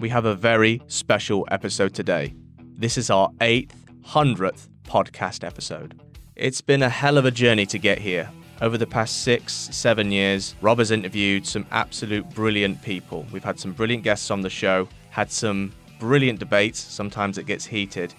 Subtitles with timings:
[0.00, 2.34] We have a very special episode today.
[2.58, 6.00] This is our 800th podcast episode.
[6.36, 8.30] It's been a hell of a journey to get here.
[8.62, 13.26] Over the past six, seven years, Rob has interviewed some absolute brilliant people.
[13.30, 17.66] We've had some brilliant guests on the show, had some brilliant debates, sometimes it gets
[17.66, 18.14] heated.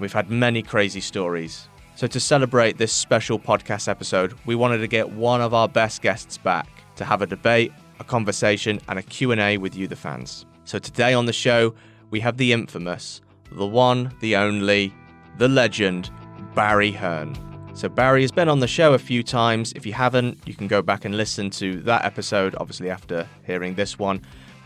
[0.00, 1.68] We've had many crazy stories.
[1.96, 6.00] So to celebrate this special podcast episode, we wanted to get one of our best
[6.00, 10.46] guests back to have a debate, a conversation and a Q&A with you the fans.
[10.66, 11.74] So today on the show,
[12.10, 13.20] we have the infamous,
[13.52, 14.92] the one, the only,
[15.38, 16.10] the legend,
[16.56, 17.38] Barry Hearn.
[17.74, 19.72] So Barry has been on the show a few times.
[19.76, 23.76] If you haven't, you can go back and listen to that episode, obviously after hearing
[23.76, 24.22] this one.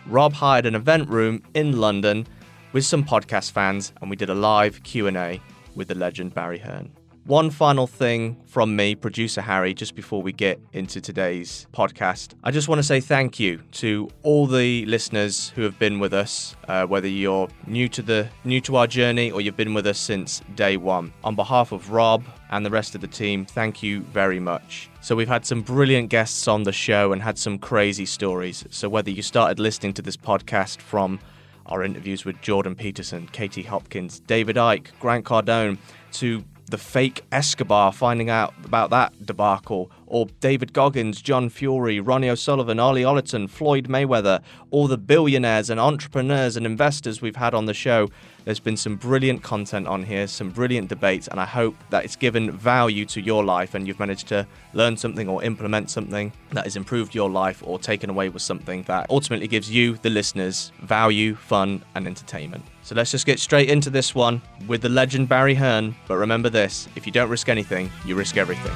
[0.07, 2.27] Rob hired an event room in London
[2.73, 5.39] with some podcast fans and we did a live Q&A
[5.75, 6.91] with the legend Barry Hearn.
[7.31, 12.35] One final thing from me, producer Harry, just before we get into today's podcast.
[12.43, 16.13] I just want to say thank you to all the listeners who have been with
[16.13, 19.87] us, uh, whether you're new to the new to our journey or you've been with
[19.87, 21.13] us since day one.
[21.23, 24.91] On behalf of Rob and the rest of the team, thank you very much.
[25.01, 28.65] So we've had some brilliant guests on the show and had some crazy stories.
[28.71, 31.21] So whether you started listening to this podcast from
[31.67, 35.79] our interviews with Jordan Peterson, Katie Hopkins, David Icke, Grant Cardone,
[36.15, 42.31] to the fake Escobar, finding out about that debacle, or David Goggins, John Fury, Ronnie
[42.31, 47.67] O'Sullivan, Ollie Ollerton, Floyd Mayweather, all the billionaires and entrepreneurs and investors we've had on
[47.67, 48.09] the show.
[48.45, 52.17] There's been some brilliant content on here, some brilliant debates, and I hope that it's
[52.17, 56.65] given value to your life and you've managed to learn something or implement something that
[56.65, 60.73] has improved your life or taken away with something that ultimately gives you, the listeners,
[60.83, 62.65] value, fun, and entertainment.
[62.91, 65.95] So let's just get straight into this one with the legend Barry Hearn.
[66.09, 68.73] But remember this if you don't risk anything, you risk everything.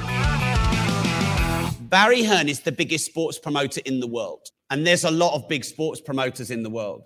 [1.89, 4.47] Barry Hearn is the biggest sports promoter in the world.
[4.69, 7.01] And there's a lot of big sports promoters in the world.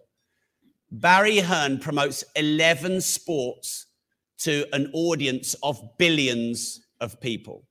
[0.92, 3.88] Barry Hearn promotes 11 sports
[4.41, 7.66] to an audience of billions of people,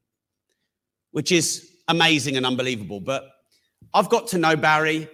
[1.13, 2.99] which is amazing and unbelievable.
[2.99, 3.23] But
[3.95, 5.09] I've got to know Barry.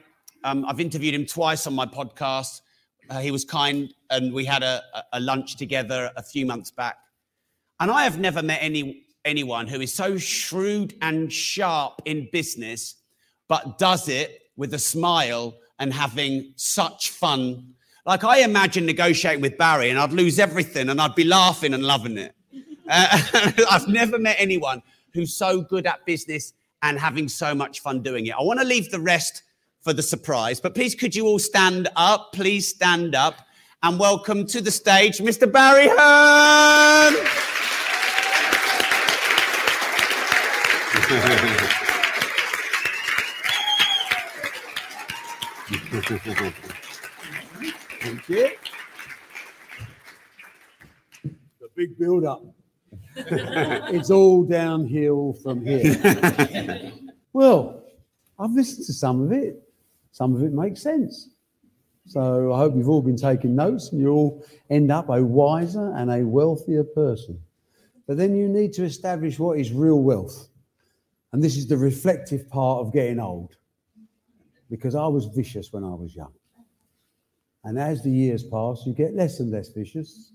[0.45, 2.62] Um, I've interviewed him twice on my podcast.
[3.10, 4.82] Uh, he was kind, and we had a,
[5.12, 6.97] a lunch together a few months back.
[7.81, 12.97] And I have never met any, anyone who is so shrewd and sharp in business,
[13.48, 17.75] but does it with a smile and having such fun.
[18.06, 21.84] Like I imagine negotiating with Barry, and I'd lose everything, and I'd be laughing and
[21.84, 22.34] loving it.
[22.87, 23.19] Uh,
[23.70, 24.82] I've never met anyone
[25.14, 28.34] who's so good at business and having so much fun doing it.
[28.38, 29.43] I want to leave the rest
[29.84, 30.61] for the surprise.
[30.61, 32.33] But please, could you all stand up?
[32.33, 33.47] Please stand up
[33.83, 35.50] and welcome to the stage Mr.
[35.50, 37.15] Barry Hearn.
[48.00, 48.50] Thank you.
[51.23, 52.43] The big build up.
[53.17, 56.91] it's all downhill from here.
[57.34, 57.84] well,
[58.39, 59.63] I've listened to some of it.
[60.14, 61.30] Some of it makes sense.
[62.06, 65.92] So I hope you've all been taking notes and you all end up a wiser
[65.97, 67.41] and a wealthier person.
[68.06, 70.50] But then you need to establish what is real wealth.
[71.32, 73.56] And this is the reflective part of getting old.
[74.70, 76.32] Because I was vicious when I was young.
[77.64, 80.31] And as the years pass, you get less and less vicious,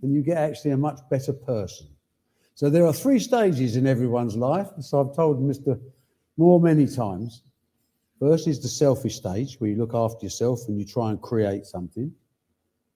[0.00, 1.88] and you get actually a much better person.
[2.54, 4.68] So there are three stages in everyone's life.
[4.80, 5.78] So I've told Mr.
[6.38, 7.42] Moore many times.
[8.18, 11.66] First is the selfish stage, where you look after yourself and you try and create
[11.66, 12.12] something.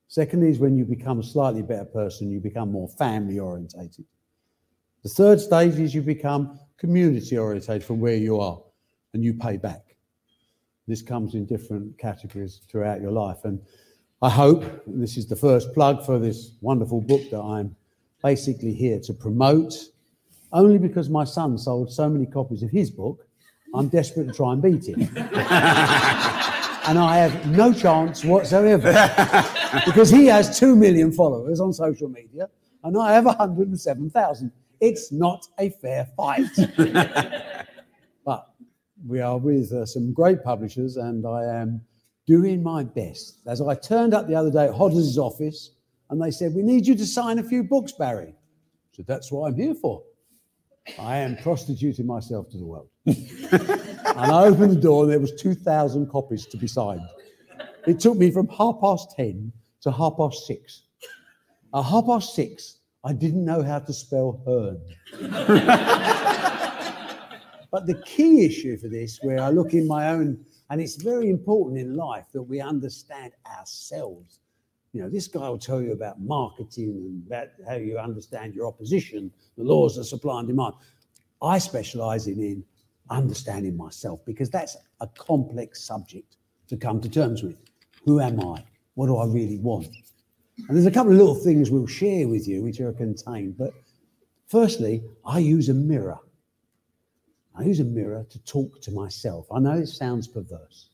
[0.09, 4.05] Second is when you become a slightly better person, you become more family orientated.
[5.03, 8.61] The third stage is you become community orientated from where you are
[9.13, 9.95] and you pay back.
[10.87, 13.45] This comes in different categories throughout your life.
[13.45, 13.61] And
[14.21, 17.75] I hope, and this is the first plug for this wonderful book that I'm
[18.21, 19.73] basically here to promote,
[20.51, 23.25] only because my son sold so many copies of his book
[23.73, 25.01] I'm desperate to try and beat him.
[26.85, 28.91] and I have no chance whatsoever
[29.85, 32.49] because he has 2 million followers on social media
[32.83, 34.51] and I have 107,000.
[34.79, 36.49] It's not a fair fight.
[38.25, 38.49] but
[39.07, 41.81] we are with uh, some great publishers and I am
[42.27, 43.39] doing my best.
[43.47, 45.71] As I turned up the other day at Hodder's office
[46.09, 48.35] and they said, We need you to sign a few books, Barry.
[48.91, 50.03] So that's what I'm here for.
[50.99, 52.89] I am prostituting myself to the world.
[53.05, 53.17] and
[54.05, 57.07] I opened the door and there was 2,000 copies to be signed.
[57.87, 59.51] It took me from half past 10
[59.81, 60.83] to half past 6.
[61.73, 64.79] At half past 6, I didn't know how to spell Hearn.
[67.71, 71.29] but the key issue for this, where I look in my own, and it's very
[71.29, 74.39] important in life that we understand ourselves.
[74.93, 78.67] You know, this guy will tell you about marketing and about how you understand your
[78.67, 80.75] opposition, the laws of supply and demand.
[81.41, 82.63] I specialize in, in
[83.09, 86.37] understanding myself because that's a complex subject
[86.67, 87.57] to come to terms with.
[88.05, 88.63] Who am I?
[88.93, 89.87] What do I really want?
[90.67, 93.57] And there's a couple of little things we'll share with you which are contained.
[93.57, 93.73] But
[94.47, 96.19] firstly, I use a mirror.
[97.55, 99.47] I use a mirror to talk to myself.
[99.51, 100.89] I know it sounds perverse,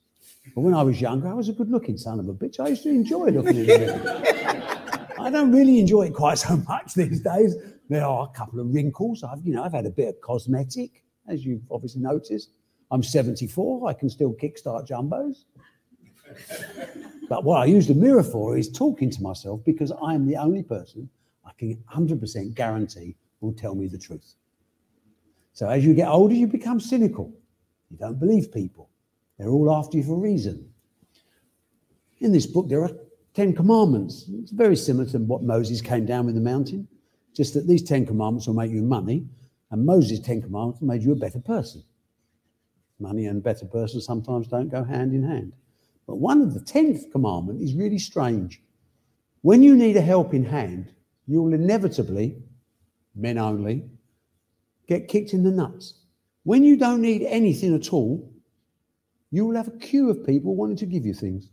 [0.56, 2.60] but when I was younger, I was a good looking son of a bitch.
[2.60, 5.10] I used to enjoy looking in the mirror.
[5.20, 7.56] I don't really enjoy it quite so much these days.
[7.90, 9.24] There are a couple of wrinkles.
[9.24, 12.52] I've, you know, I've had a bit of cosmetic, as you've obviously noticed.
[12.92, 13.90] I'm 74.
[13.90, 15.46] I can still kickstart jumbos.
[17.30, 20.38] but what I use the mirror for is talking to myself because I am the
[20.38, 21.10] only person
[21.46, 24.36] I can 100% guarantee will tell me the truth.
[25.54, 27.34] So as you get older, you become cynical.
[27.90, 28.89] You don't believe people.
[29.40, 30.70] They're all after you for a reason.
[32.20, 32.92] In this book, there are
[33.34, 34.26] 10 commandments.
[34.34, 36.88] It's very similar to what Moses came down with the mountain,
[37.34, 39.26] just that these 10 commandments will make you money,
[39.72, 41.84] and Moses' 10 commandments made you a better person.
[43.00, 45.54] Money and better person sometimes don't go hand in hand.
[46.06, 48.62] But one of the 10th commandment is really strange.
[49.42, 50.92] When you need a helping hand,
[51.28, 52.36] you will inevitably,
[53.16, 53.86] men only,
[54.88, 55.94] get kicked in the nuts.
[56.44, 58.34] When you don't need anything at all,
[59.32, 61.50] you will have a queue of people wanting to give you things.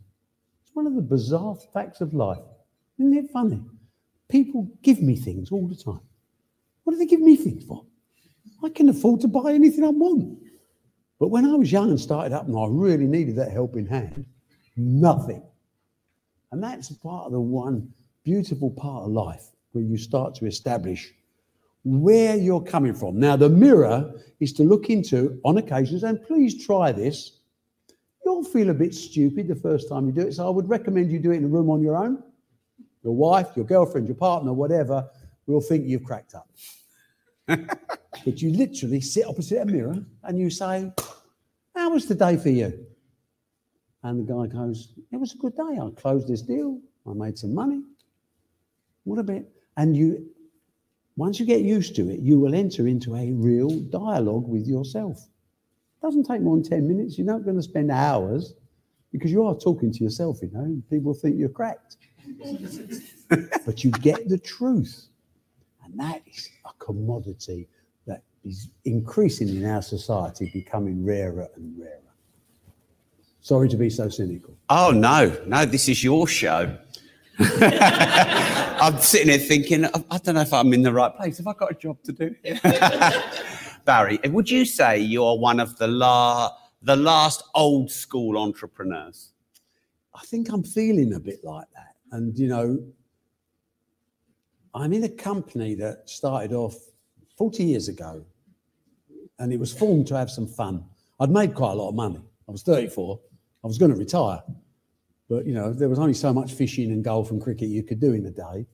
[0.61, 2.41] It's one of the bizarre facts of life.
[2.99, 3.61] Isn't it funny?
[4.29, 6.01] People give me things all the time.
[6.83, 7.85] What do they give me things for?
[8.63, 10.39] I can afford to buy anything I want.
[11.19, 14.25] But when I was young and started up and I really needed that helping hand,
[14.75, 15.43] nothing.
[16.51, 17.91] And that's part of the one
[18.23, 21.13] beautiful part of life where you start to establish
[21.83, 23.19] where you're coming from.
[23.19, 27.36] Now, the mirror is to look into on occasions, and please try this.
[28.27, 31.09] You'll feel a bit stupid the first time you do it, so I would recommend
[31.13, 32.21] you do it in a room on your own.
[33.01, 35.09] Your wife, your girlfriend, your partner, whatever,
[35.45, 36.49] will think you've cracked up.
[37.47, 40.91] but you literally sit opposite a mirror and you say,
[41.73, 42.85] How was the day for you?
[44.03, 45.79] And the guy goes, It was a good day.
[45.81, 46.81] I closed this deal.
[47.09, 47.81] I made some money.
[49.05, 49.49] What a bit.
[49.77, 50.29] And you,
[51.15, 55.29] once you get used to it, you will enter into a real dialogue with yourself.
[56.01, 57.17] It doesn't take more than 10 minutes.
[57.17, 58.53] You're not going to spend hours
[59.11, 60.81] because you are talking to yourself, you know.
[60.89, 61.97] People think you're cracked.
[63.65, 65.07] but you get the truth.
[65.83, 67.67] And that is a commodity
[68.05, 71.93] that is increasing in our society, becoming rarer and rarer.
[73.41, 74.53] Sorry to be so cynical.
[74.69, 76.77] Oh, no, no, this is your show.
[77.39, 81.37] I'm sitting here thinking, I don't know if I'm in the right place.
[81.37, 82.35] Have I got a job to do?
[83.87, 86.51] Barry, would you say you're one of the, la-
[86.81, 89.31] the last old school entrepreneurs?
[90.13, 91.95] I think I'm feeling a bit like that.
[92.11, 92.85] And, you know,
[94.75, 96.75] I'm in a company that started off
[97.37, 98.25] 40 years ago
[99.39, 100.83] and it was formed to have some fun.
[101.21, 102.21] I'd made quite a lot of money.
[102.49, 103.17] I was 34.
[103.63, 104.43] I was going to retire.
[105.29, 108.01] But, you know, there was only so much fishing and golf and cricket you could
[108.01, 108.65] do in a day.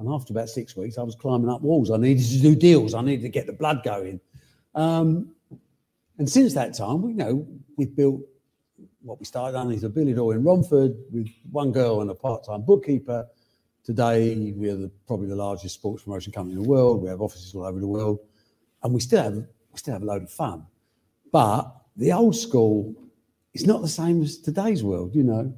[0.00, 1.92] And after about six weeks, I was climbing up walls.
[1.92, 2.94] I needed to do deals.
[2.94, 4.20] I needed to get the blood going.
[4.74, 5.34] Um,
[6.18, 7.46] and since that time, we you know
[7.76, 8.20] we've built
[9.02, 12.14] what we started on is a billiard hall in Romford with one girl and a
[12.14, 13.26] part-time bookkeeper.
[13.82, 17.02] Today, we are the, probably the largest sports promotion company in the world.
[17.02, 18.18] We have offices all over the world,
[18.82, 20.66] and we still have we still have a load of fun.
[21.32, 22.94] But the old school
[23.54, 25.14] is not the same as today's world.
[25.14, 25.54] You know,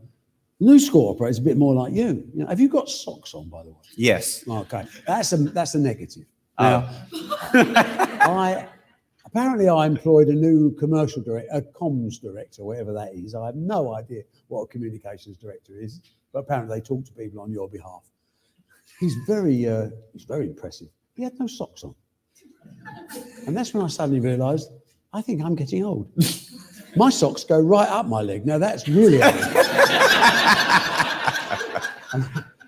[0.60, 2.24] new school operates a bit more like you.
[2.32, 3.76] You know, have you got socks on, by the way?
[3.96, 4.44] Yes.
[4.46, 6.26] Okay, that's a that's a negative.
[6.58, 6.88] Oh.
[7.54, 8.68] I
[9.32, 13.34] apparently I employed a new commercial director, a comms director, whatever that is.
[13.34, 16.00] I have no idea what a communications director is,
[16.32, 18.04] but apparently they talk to people on your behalf.
[19.00, 20.88] He's very uh, he's very impressive.
[21.14, 21.94] He had no socks on,
[23.46, 24.70] and that's when I suddenly realised
[25.14, 26.10] I think I'm getting old.
[26.94, 28.44] My socks go right up my leg.
[28.44, 29.34] Now that's really old.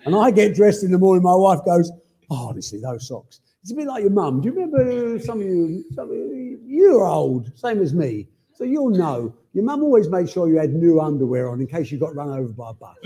[0.05, 1.21] and, I get dressed in the morning.
[1.21, 1.91] My wife goes,
[2.31, 4.41] "Oh, honestly, those socks." It's a bit like your mum.
[4.41, 5.83] Do you remember uh, some of you?
[5.95, 9.33] Some you're old, same as me, so you'll know.
[9.53, 12.29] Your mum always made sure you had new underwear on in case you got run
[12.29, 12.95] over by a bus.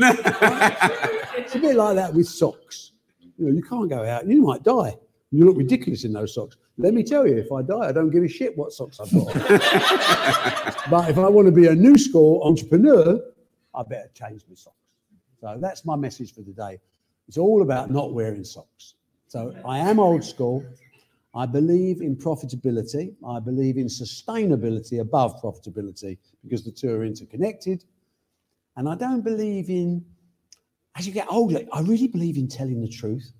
[1.37, 2.91] it's a bit like that with socks.
[3.37, 4.27] You know, you can't go out.
[4.27, 4.97] You might die.
[5.31, 6.57] You look ridiculous in those socks.
[6.77, 9.13] Let me tell you, if I die, I don't give a shit what socks I've
[9.13, 9.33] got.
[10.91, 13.17] but if I want to be a new school entrepreneur,
[13.73, 14.75] I better change my socks.
[15.39, 16.81] So that's my message for today.
[17.29, 18.95] It's all about not wearing socks.
[19.29, 20.65] So I am old school.
[21.35, 23.13] I believe in profitability.
[23.23, 27.85] I believe in sustainability above profitability because the two are interconnected.
[28.75, 30.03] And I don't believe in,
[30.95, 33.31] as you get older, I really believe in telling the truth.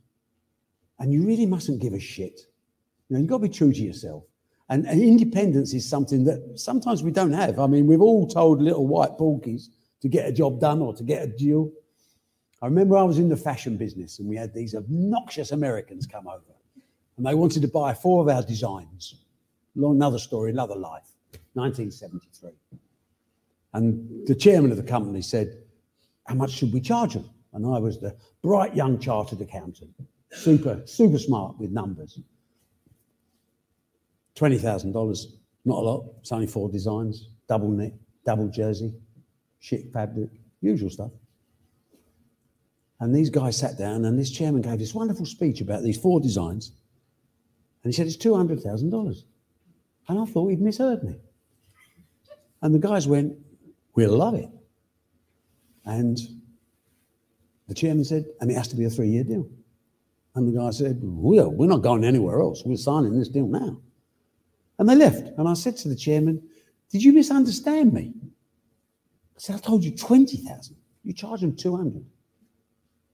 [1.00, 2.40] And you really mustn't give a shit.
[3.08, 4.26] You know, you've got to be true to yourself.
[4.70, 7.58] And, and independence is something that sometimes we don't have.
[7.58, 9.70] I mean, we've all told little white porkies
[10.02, 11.72] to get a job done or to get a deal.
[12.62, 16.28] I remember I was in the fashion business and we had these obnoxious Americans come
[16.28, 16.44] over
[17.18, 19.16] and they wanted to buy four of our designs.
[19.76, 21.12] Long, Another story, another life,
[21.54, 22.52] 1973.
[23.74, 25.58] And the chairman of the company said,
[26.26, 27.30] How much should we charge them?
[27.54, 29.92] And I was the bright young chartered accountant,
[30.32, 32.20] super, super smart with numbers.
[34.36, 35.26] $20,000,
[35.66, 36.06] not a lot.
[36.20, 37.94] It's only four designs, double knit,
[38.26, 38.94] double jersey,
[39.60, 40.30] shit fabric,
[40.62, 41.12] usual stuff.
[43.00, 46.20] And these guys sat down, and this chairman gave this wonderful speech about these four
[46.20, 46.74] designs.
[47.84, 49.24] And he said, It's $200,000.
[50.10, 51.16] And I thought he'd misheard me.
[52.62, 53.38] And the guys went,
[53.96, 54.50] We'll love it.
[55.86, 56.20] And
[57.68, 59.50] the chairman said, And it has to be a three year deal.
[60.36, 62.64] And the guy said, Well, we're not going anywhere else.
[62.66, 63.80] We're signing this deal now.
[64.78, 65.28] And they left.
[65.38, 66.42] And I said to the chairman,
[66.92, 68.14] Did you misunderstand me?
[68.24, 70.76] I said, I told you 20,000.
[71.04, 72.06] You charge them 200.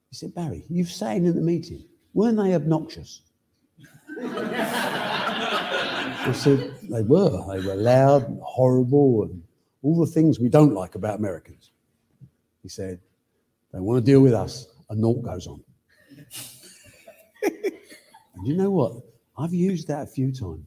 [0.10, 3.22] He said, Barry, you've said in the meeting, weren't they obnoxious?
[6.28, 7.30] I said, they were.
[7.54, 9.44] They were loud and horrible and
[9.84, 11.72] all the things we don't like about Americans.
[12.64, 13.00] He said,
[13.74, 15.62] they want to deal with us, and naught goes on.
[17.44, 18.94] and you know what?
[19.38, 20.66] I've used that a few times.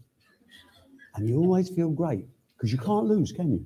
[1.15, 2.27] And you always feel great
[2.57, 3.65] because you can't lose, can you?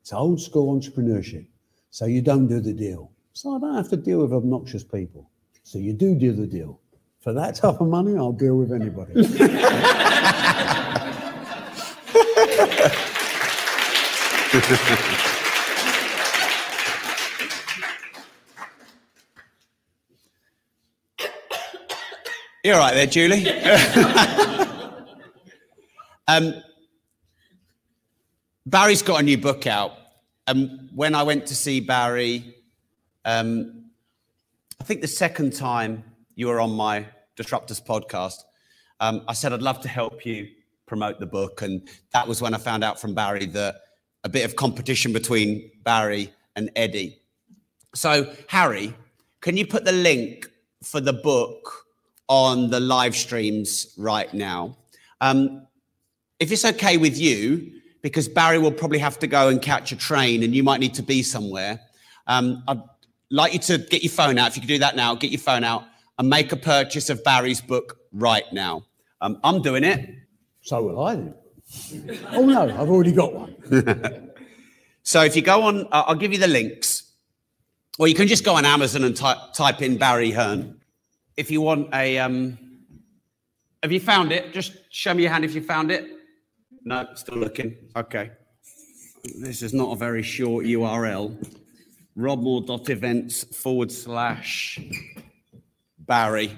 [0.00, 1.46] It's old school entrepreneurship.
[1.90, 3.12] So you don't do the deal.
[3.36, 5.28] So I don't have to deal with obnoxious people.
[5.64, 6.80] So you do do the deal.
[7.20, 9.12] For that type of money, I'll deal with anybody.
[22.62, 23.48] You're right there, Julie.
[26.28, 26.54] um,
[28.64, 29.92] Barry's got a new book out.
[30.46, 32.54] And when I went to see Barry
[33.24, 33.84] um,
[34.80, 36.04] I think the second time
[36.34, 38.42] you were on my Disruptors podcast,
[39.00, 40.48] um, I said I'd love to help you
[40.86, 41.62] promote the book.
[41.62, 43.76] And that was when I found out from Barry that
[44.24, 47.20] a bit of competition between Barry and Eddie.
[47.94, 48.94] So, Harry,
[49.40, 50.48] can you put the link
[50.82, 51.86] for the book
[52.28, 54.76] on the live streams right now?
[55.20, 55.66] Um,
[56.40, 59.96] if it's okay with you, because Barry will probably have to go and catch a
[59.96, 61.80] train and you might need to be somewhere,
[62.26, 62.80] um, I'd
[63.34, 64.48] like you to get your phone out.
[64.48, 65.84] If you could do that now, get your phone out
[66.18, 68.84] and make a purchase of Barry's book right now.
[69.20, 70.08] Um, I'm doing it.
[70.62, 71.34] So will I then.
[72.30, 73.54] oh no, I've already got one.
[75.02, 77.10] so if you go on, uh, I'll give you the links,
[77.98, 80.80] or you can just go on Amazon and type, type in Barry Hearn.
[81.36, 82.56] If you want a, um,
[83.82, 84.52] have you found it?
[84.52, 86.08] Just show me your hand if you found it.
[86.84, 87.76] No, still looking.
[87.96, 88.30] Okay.
[89.40, 91.36] This is not a very short URL
[92.16, 94.78] robmoore.events forward slash
[95.98, 96.54] Barry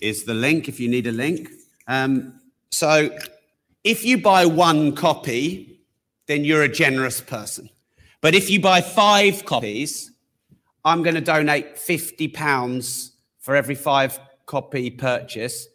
[0.00, 1.48] is the link if you need a link.
[1.86, 3.16] Um, so
[3.84, 5.80] if you buy one copy,
[6.26, 7.68] then you're a generous person.
[8.20, 10.12] But if you buy five copies,
[10.84, 15.66] I'm going to donate 50 pounds for every five copy purchase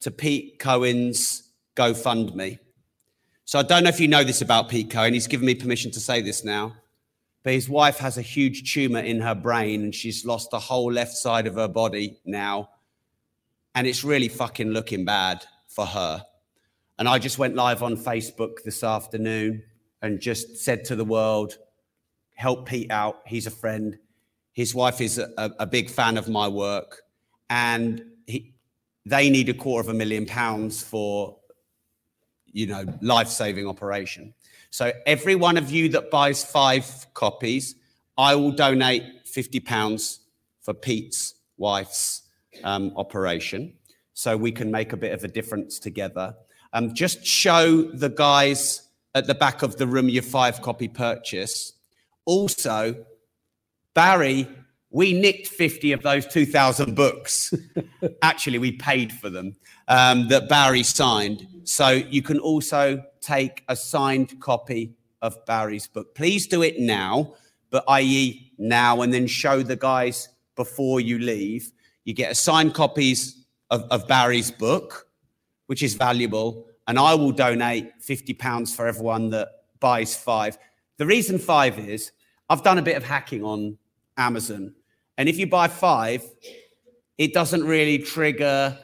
[0.00, 2.58] to Pete Cohen's GoFundMe.
[3.44, 5.14] So I don't know if you know this about Pete Cohen.
[5.14, 6.74] He's given me permission to say this now.
[7.42, 10.92] But his wife has a huge tumor in her brain and she's lost the whole
[10.92, 12.70] left side of her body now.
[13.74, 16.24] And it's really fucking looking bad for her.
[16.98, 19.62] And I just went live on Facebook this afternoon
[20.02, 21.56] and just said to the world,
[22.34, 23.22] help Pete out.
[23.26, 23.98] He's a friend.
[24.52, 27.02] His wife is a, a big fan of my work.
[27.48, 28.52] And he,
[29.06, 31.38] they need a quarter of a million pounds for,
[32.46, 34.34] you know, life saving operation.
[34.70, 37.74] So every one of you that buys five copies,
[38.16, 40.20] I will donate fifty pounds
[40.62, 42.22] for Pete's wife's
[42.64, 43.74] um, operation,
[44.14, 46.34] so we can make a bit of a difference together.
[46.72, 51.72] Um, just show the guys at the back of the room your five copy purchase.
[52.26, 53.04] Also,
[53.94, 54.48] Barry,
[54.90, 57.54] we nicked 50 of those 2,000 books.
[58.22, 59.56] Actually, we paid for them
[59.88, 61.46] um, that Barry signed.
[61.64, 66.14] So you can also take a signed copy of Barry's book.
[66.14, 67.34] Please do it now,
[67.70, 71.72] but i.e., now, and then show the guys before you leave.
[72.04, 75.08] You get a signed copies of, of Barry's book,
[75.66, 80.58] which is valuable, and I will donate 50 pounds for everyone that buys five.
[80.96, 82.12] The reason five is
[82.48, 83.78] I've done a bit of hacking on
[84.16, 84.74] Amazon,
[85.20, 86.24] and if you buy five,
[87.18, 88.74] it doesn't really trigger,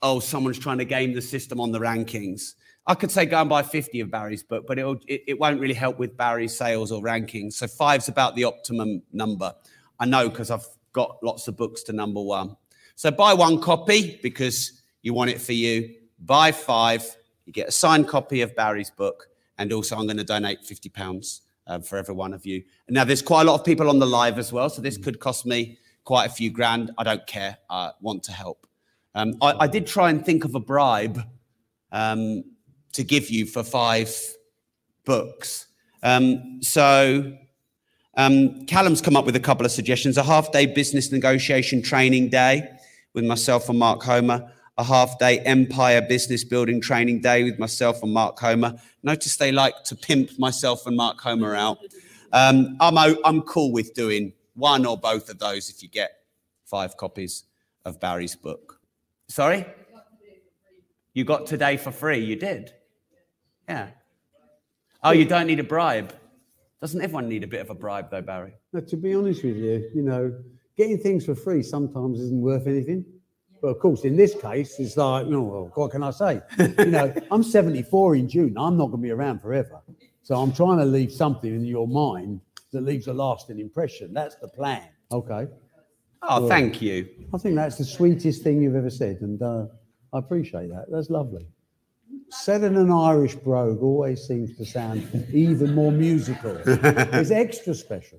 [0.00, 2.54] oh, someone's trying to game the system on the rankings.
[2.86, 5.60] I could say go and buy 50 of Barry's book, but it'll, it, it won't
[5.60, 7.52] really help with Barry's sales or rankings.
[7.52, 9.52] So five's about the optimum number.
[10.00, 12.56] I know because I've got lots of books to number one.
[12.94, 15.94] So buy one copy because you want it for you.
[16.20, 17.04] Buy five,
[17.44, 19.26] you get a signed copy of Barry's book,
[19.58, 22.62] and also I'm going to donate fifty pounds um, for every one of you.
[22.88, 25.20] Now there's quite a lot of people on the live as well, so this could
[25.20, 26.90] cost me quite a few grand.
[26.98, 27.58] I don't care.
[27.70, 28.66] I want to help.
[29.14, 31.20] Um, I, I, did try and think of a bribe
[31.90, 32.44] um,
[32.94, 34.14] to give you for five
[35.04, 35.66] books.
[36.02, 37.36] Um, so
[38.16, 42.68] um, Callum's come up with a couple of suggestions: a half-day business negotiation training day
[43.12, 48.12] with myself and Mark Homer, a half-day empire business building training day with myself and
[48.12, 48.74] Mark Homer.
[49.02, 51.78] Notice they like to pimp myself and Mark Homer out.
[52.32, 56.12] Um, I'm I'm cool with doing one or both of those if you get
[56.64, 57.44] five copies
[57.84, 58.80] of Barry's book.
[59.28, 59.66] Sorry?
[61.14, 62.18] You got today for free.
[62.18, 62.72] You did.
[63.68, 63.88] Yeah.
[65.02, 66.14] Oh, you don't need a bribe.
[66.80, 68.54] Doesn't everyone need a bit of a bribe, though, Barry?
[68.72, 70.34] No, to be honest with you, you know,
[70.76, 73.04] getting things for free sometimes isn't worth anything.
[73.60, 76.40] But of course, in this case, it's like, oh, you know, what can I say?
[76.58, 78.54] you know, I'm 74 in June.
[78.58, 79.80] I'm not going to be around forever.
[80.22, 82.40] So I'm trying to leave something in your mind
[82.72, 84.12] that leaves a lasting impression.
[84.12, 84.88] That's the plan.
[85.10, 85.46] Okay.
[86.22, 87.08] Oh, well, thank you.
[87.34, 89.18] I think that's the sweetest thing you've ever said.
[89.20, 89.66] And uh,
[90.12, 90.86] I appreciate that.
[90.90, 91.46] That's lovely.
[92.30, 96.56] Said in an Irish brogue always seems to sound even more musical.
[96.66, 98.18] it's extra special.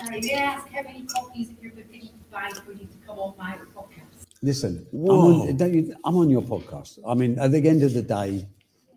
[0.00, 2.86] Sorry, may I ask how many copies of your book did you buy for you
[2.86, 4.26] to come on my podcast?
[4.42, 6.98] Listen, I'm on, you, I'm on, your podcast.
[7.06, 8.46] I mean, at the end of the day,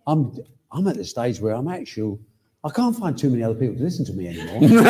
[0.07, 0.35] I'm
[0.71, 2.19] I'm at the stage where I'm actual.
[2.67, 4.59] I can't find too many other people to listen to me anymore.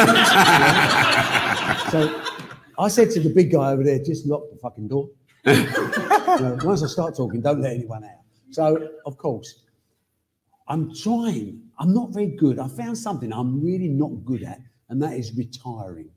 [1.91, 2.23] so
[2.79, 5.11] I said to the big guy over there, just lock the fucking door.
[5.45, 8.23] you know, once I start talking, don't let anyone out.
[8.49, 9.61] So, of course,
[10.67, 11.61] I'm trying.
[11.77, 12.57] I'm not very good.
[12.57, 14.59] I found something I'm really not good at,
[14.89, 16.09] and that is retiring.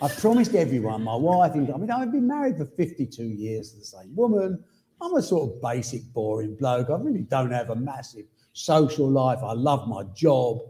[0.00, 3.84] I promised everyone, my wife, I mean, I've been married for 52 years to the
[3.84, 4.64] same woman.
[5.02, 6.88] I'm a sort of basic, boring bloke.
[6.88, 9.40] I really don't have a massive social life.
[9.42, 10.60] I love my job.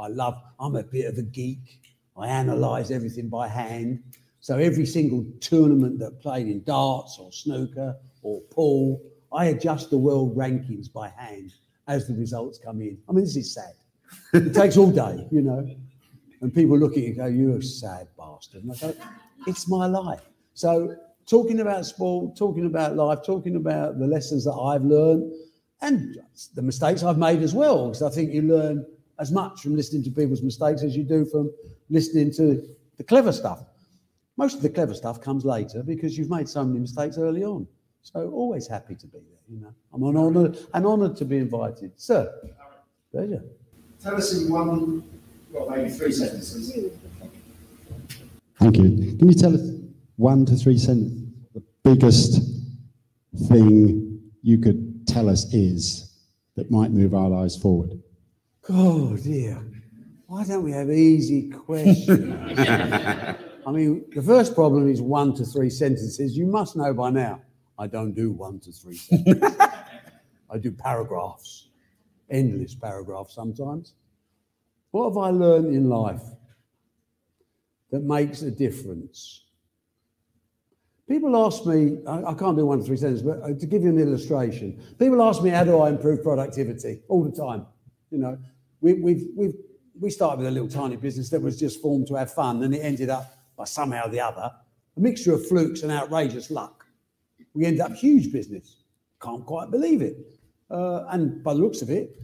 [0.00, 1.80] I love, I'm a bit of a geek.
[2.16, 4.02] I analyze everything by hand.
[4.40, 9.98] So every single tournament that played in darts or snooker or pool, I adjust the
[9.98, 11.52] world rankings by hand
[11.86, 12.98] as the results come in.
[13.08, 13.74] I mean, this is sad.
[14.32, 15.68] It takes all day, you know.
[16.40, 18.64] And people look at you and go, You're a sad bastard.
[18.64, 18.94] And I go,
[19.46, 20.22] It's my life.
[20.54, 25.32] So, talking about sport, talking about life, talking about the lessons that I've learned
[25.82, 26.18] and
[26.54, 28.84] the mistakes I've made as well, because I think you learn
[29.20, 31.52] as much from listening to people's mistakes as you do from
[31.90, 33.62] listening to the clever stuff.
[34.36, 37.68] Most of the clever stuff comes later because you've made so many mistakes early on.
[38.02, 39.38] So always happy to be there.
[39.50, 42.32] You know, I'm an honoured, and honoured to be invited, sir.
[43.12, 43.44] Pleasure.
[44.02, 45.04] Tell us in one,
[45.52, 46.72] well, maybe three sentences.
[48.58, 49.16] Thank you.
[49.18, 49.60] Can you tell us
[50.16, 52.40] one to three sentences the biggest
[53.48, 56.12] thing you could tell us is
[56.56, 58.00] that might move our lives forward?
[58.72, 59.60] Oh dear.
[60.26, 62.58] Why don't we have easy questions?
[62.58, 66.36] I mean, the first problem is one to three sentences.
[66.36, 67.42] You must know by now.
[67.76, 69.56] I don't do one to three sentences.
[70.50, 71.70] I do paragraphs,
[72.30, 73.94] endless paragraphs sometimes.
[74.92, 76.22] What have I learned in life
[77.90, 79.46] that makes a difference?
[81.08, 83.82] People ask me, I, I can't do one to three sentences, but uh, to give
[83.82, 87.66] you an illustration, people ask me, how do I improve productivity all the time?
[88.12, 88.38] You know,
[88.80, 89.54] we, we've, we've,
[89.98, 92.74] we started with a little tiny business that was just formed to have fun, and
[92.74, 94.50] it ended up by somehow or the other,
[94.96, 96.80] a mixture of flukes and outrageous luck
[97.54, 98.76] we ended up huge business.
[99.22, 100.16] Can't quite believe it.
[100.70, 102.20] Uh, and by the looks of it,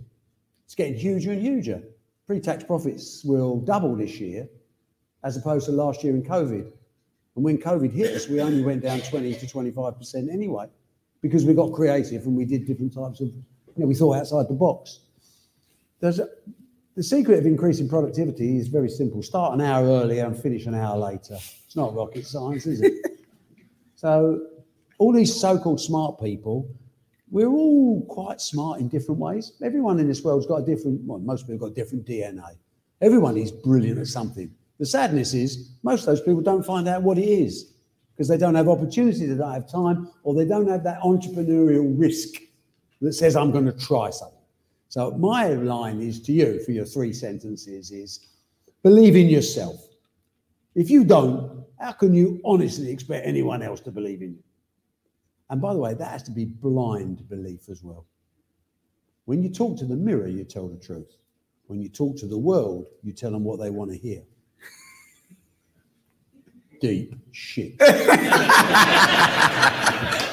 [0.64, 1.82] it's getting huger and huger.
[2.26, 4.48] pre-tax profits will double this year
[5.24, 6.70] as opposed to last year in COVID.
[7.36, 10.66] And when COVID hit us, we only went down 20 to 25% anyway,
[11.22, 14.48] because we got creative and we did different types of, you know, we thought outside
[14.48, 15.00] the box.
[16.00, 16.28] There's a,
[16.94, 19.22] the secret of increasing productivity is very simple.
[19.22, 21.34] Start an hour earlier and finish an hour later.
[21.66, 22.94] It's not rocket science, is it?
[23.96, 24.46] so
[24.98, 26.68] all these so-called smart people,
[27.30, 29.52] we're all quite smart in different ways.
[29.62, 32.56] Everyone in this world's got a different, well, most people have got different DNA.
[33.02, 34.50] Everyone is brilliant at something.
[34.78, 37.72] The sadness is most of those people don't find out what it is
[38.14, 41.98] because they don't have opportunity, they don't have time, or they don't have that entrepreneurial
[41.98, 42.40] risk
[43.02, 44.35] that says, I'm going to try something.
[44.96, 48.28] So my line is to you for your three sentences is
[48.82, 49.76] believe in yourself.
[50.74, 54.42] If you don't, how can you honestly expect anyone else to believe in you?
[55.50, 58.06] And by the way, that has to be blind belief as well.
[59.26, 61.18] When you talk to the mirror, you tell the truth.
[61.66, 64.22] When you talk to the world, you tell them what they want to hear.
[66.80, 67.74] Deep shit.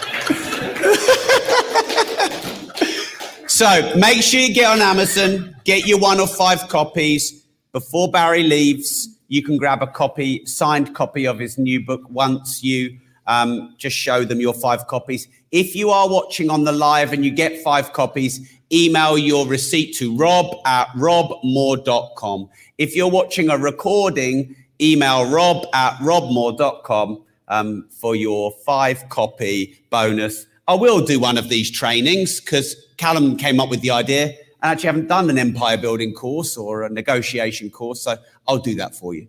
[3.53, 7.45] So make sure you get on Amazon, get your one or five copies.
[7.71, 12.63] Before Barry leaves, you can grab a copy, signed copy of his new book once
[12.63, 15.27] you um, just show them your five copies.
[15.51, 19.93] If you are watching on the live and you get five copies, email your receipt
[19.97, 22.49] to rob at robmoore.com.
[22.79, 30.47] If you're watching a recording, email rob at robmoore.com um, for your five copy bonus.
[30.67, 34.33] I will do one of these trainings because Callum came up with the idea.
[34.61, 38.15] I actually haven't done an empire building course or a negotiation course, so
[38.47, 39.27] I'll do that for you.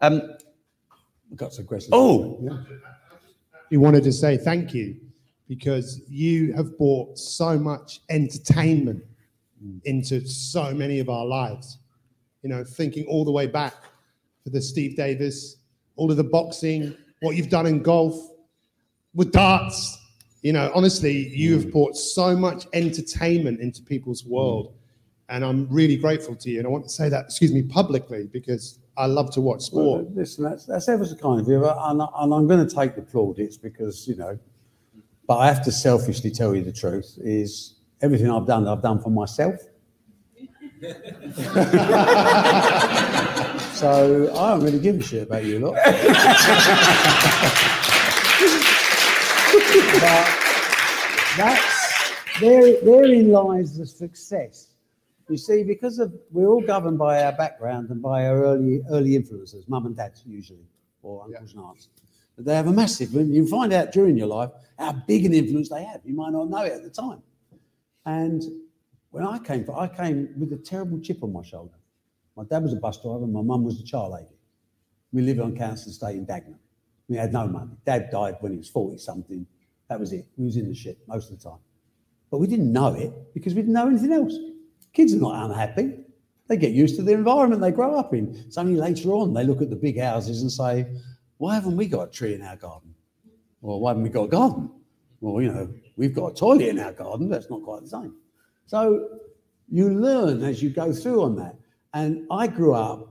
[0.00, 0.22] Um,
[1.30, 1.90] I've got some questions.
[1.92, 2.62] oh, Yeah.
[3.70, 4.96] we wanted to say thank you
[5.46, 9.04] because you have brought so much entertainment
[9.84, 11.78] into so many of our lives.
[12.42, 13.74] You know, thinking all the way back
[14.44, 15.56] to the Steve Davis,
[15.96, 18.14] all of the boxing, what you've done in golf,
[19.14, 19.98] with darts.
[20.44, 21.72] You know, honestly, you have mm.
[21.72, 24.28] brought so much entertainment into people's mm.
[24.28, 24.74] world.
[25.30, 26.58] And I'm really grateful to you.
[26.58, 30.04] And I want to say that, excuse me, publicly, because I love to watch sport.
[30.04, 31.66] Well, listen, that's, that's ever so kind of you.
[31.66, 34.38] And, and I'm going to take the plaudits because, you know,
[35.26, 39.00] but I have to selfishly tell you the truth is everything I've done, I've done
[39.00, 39.58] for myself.
[43.72, 45.78] so I don't really give a shit about you lot.
[50.00, 50.26] but
[51.36, 54.68] that's, there, therein lies the success.
[55.28, 59.16] You see, because of we're all governed by our background and by our early early
[59.16, 60.66] influences, mum and dads usually,
[61.02, 61.88] or uncles and aunts.
[62.36, 63.12] But they have a massive.
[63.12, 66.00] You find out during your life how big an influence they have.
[66.04, 67.22] You might not know it at the time.
[68.04, 68.42] And
[69.10, 71.78] when I came, I came with a terrible chip on my shoulder.
[72.36, 73.26] My dad was a bus driver.
[73.26, 74.36] My mum was a child lady.
[75.12, 76.58] We lived on council estate in Dagenham.
[77.08, 77.70] We had no money.
[77.86, 79.46] Dad died when he was forty something.
[79.88, 80.26] That was it.
[80.36, 81.58] We was in the shit most of the time.
[82.30, 84.34] But we didn't know it because we didn't know anything else.
[84.92, 86.04] Kids are not unhappy.
[86.48, 88.34] They get used to the environment they grow up in.
[88.46, 90.86] It's only later on they look at the big houses and say,
[91.38, 92.94] why haven't we got a tree in our garden?
[93.62, 94.70] Or why haven't we got a garden?
[95.20, 97.28] Well, you know, we've got a toilet in our garden.
[97.28, 98.14] That's not quite the same.
[98.66, 99.20] So
[99.70, 101.56] you learn as you go through on that.
[101.94, 103.08] And I grew up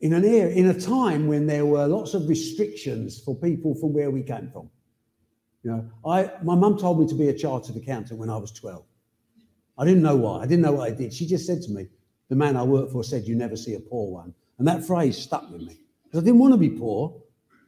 [0.00, 3.92] in an era, in a time when there were lots of restrictions for people from
[3.92, 4.70] where we came from.
[5.64, 8.52] You know, I my mum told me to be a chartered accountant when I was
[8.52, 8.84] 12.
[9.78, 10.40] I didn't know why.
[10.40, 11.12] I didn't know what I did.
[11.12, 11.88] She just said to me,
[12.28, 14.34] the man I work for said, you never see a poor one.
[14.58, 17.20] And that phrase stuck with me because I didn't want to be poor.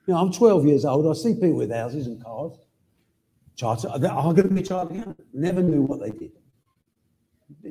[0.06, 1.06] You know, I'm 12 years old.
[1.06, 2.52] I see people with houses and cars.
[3.56, 5.26] Chartered, I'm going to be chartered accountant.
[5.32, 6.32] Never knew what they did.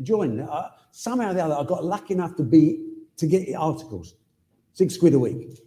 [0.04, 0.42] Joined.
[0.42, 2.84] Uh, somehow or the other, I got lucky enough to be,
[3.18, 4.16] to get articles,
[4.74, 5.60] six quid a week.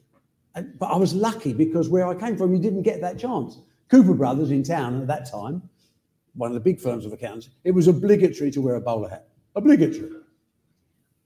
[0.54, 3.58] But I was lucky because where I came from, you didn't get that chance.
[3.90, 5.62] Cooper Brothers in town at that time,
[6.34, 9.28] one of the big firms of accountants, it was obligatory to wear a bowler hat.
[9.56, 10.10] Obligatory.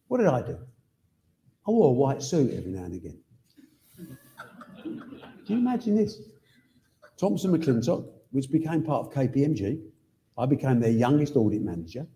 [0.09, 0.59] What did I do?
[1.67, 3.19] I wore a white suit every now and again.
[4.83, 6.21] Can you imagine this?
[7.17, 9.81] Thomson McLintock, which became part of KPMG,
[10.39, 12.07] I became their youngest audit manager.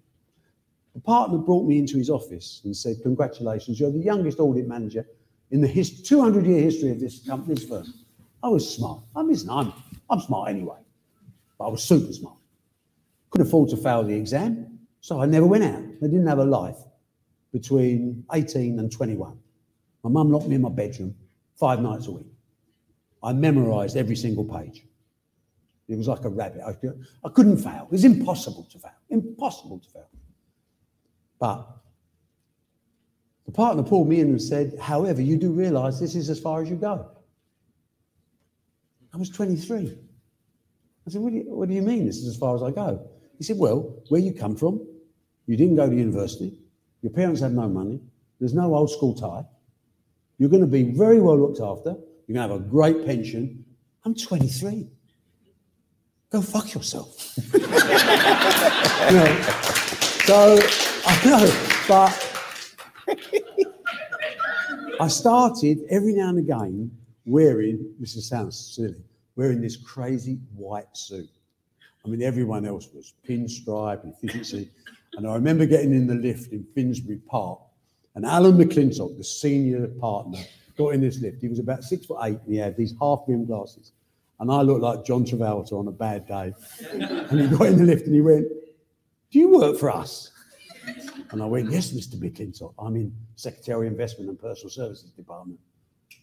[0.95, 5.07] The partner brought me into his office and said, Congratulations, you're the youngest audit manager
[5.51, 7.87] in the his, 200 year history of this company's firm.
[8.43, 9.03] I was smart.
[9.15, 9.73] I'm, I'm,
[10.09, 10.79] I'm smart anyway,
[11.59, 12.37] but I was super smart.
[13.31, 15.83] Couldn't afford to fail the exam, so I never went out.
[16.03, 16.77] I didn't have a life
[17.53, 19.39] between 18 and 21.
[20.05, 21.15] My mum locked me in my bedroom
[21.59, 22.27] five nights a week.
[23.23, 24.85] I memorized every single page.
[25.89, 26.63] It was like a rabbit.
[26.67, 26.77] I,
[27.25, 27.85] I couldn't fail.
[27.85, 28.93] It was impossible to fail.
[29.11, 30.09] Impossible to fail.
[31.39, 31.77] But
[33.47, 36.63] The partner pulled me in and said, however, you do realize this is as far
[36.63, 37.09] as you go.
[39.17, 39.97] I was 23.
[41.07, 42.71] I said, what do, you, what do you mean this is as far as I
[42.71, 43.09] go?
[43.39, 44.87] He said, well, where you come from,
[45.47, 46.59] you didn't go to university,
[47.01, 47.99] your parents had no money,
[48.39, 49.43] there's no old school tie,
[50.37, 53.65] you're going to be very well looked after, you're going to have a great pension.
[54.05, 54.87] I'm 23.
[56.29, 57.39] Go fuck yourself.
[59.07, 59.41] You know,
[60.27, 60.59] so
[61.07, 62.13] I know, but
[65.01, 66.91] I started every now and again
[67.27, 69.03] wearing, this is- sounds silly,
[69.37, 71.29] wearing this crazy white suit.
[72.05, 74.71] I mean, everyone else was pinstripe and efficiency.
[75.17, 77.61] And I remember getting in the lift in Finsbury Park,
[78.15, 80.39] and Alan McLintock, the senior partner,
[80.77, 81.41] got in this lift.
[81.41, 83.93] He was about six foot eight, and he had these half rim glasses.
[84.39, 86.53] And I looked like John Travolta on a bad day.
[87.31, 88.47] And he got in the lift and he went,
[89.31, 90.31] Do you work for us?
[91.31, 92.17] And I went, Yes, Mr.
[92.17, 92.75] McLintock.
[92.79, 95.59] I'm in Secretary of Investment and Personal Services Department.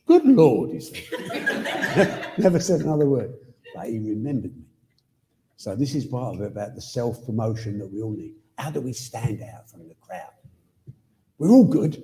[0.08, 2.34] Good Lord, he said.
[2.38, 3.34] Never said another word.
[3.76, 4.64] But he remembered me.
[5.58, 8.36] So this is part of it about the self-promotion that we all need.
[8.58, 10.32] How do we stand out from the crowd?
[11.38, 12.04] We're all good.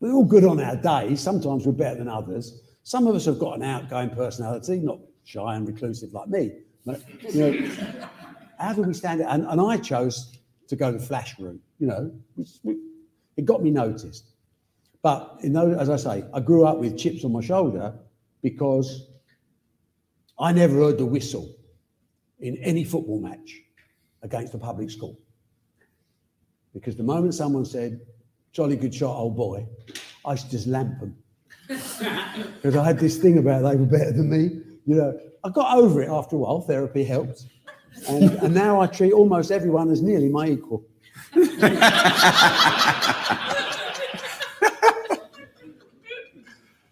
[0.00, 1.20] We're all good on our days.
[1.20, 2.60] Sometimes we're better than others.
[2.82, 6.52] Some of us have got an outgoing personality, not shy and reclusive like me.
[6.86, 7.02] But,
[7.34, 8.08] you know,
[8.58, 9.34] how do we stand out?
[9.34, 10.36] And, and I chose
[10.68, 11.60] to go the flash route.
[11.78, 12.12] You know,
[13.36, 14.26] it got me noticed.
[15.02, 17.94] But you know, as I say, I grew up with chips on my shoulder
[18.42, 19.06] because
[20.38, 21.54] I never heard the whistle
[22.40, 23.60] in any football match
[24.22, 25.18] against a public school.
[26.74, 28.00] Because the moment someone said,
[28.52, 29.66] jolly good shot, old boy,
[30.24, 31.16] I used to just lamp them.
[32.62, 34.60] Because I had this thing about they were better than me.
[34.86, 37.46] You know, I got over it after a while, therapy helped.
[38.08, 40.84] And, and now I treat almost everyone as nearly my equal.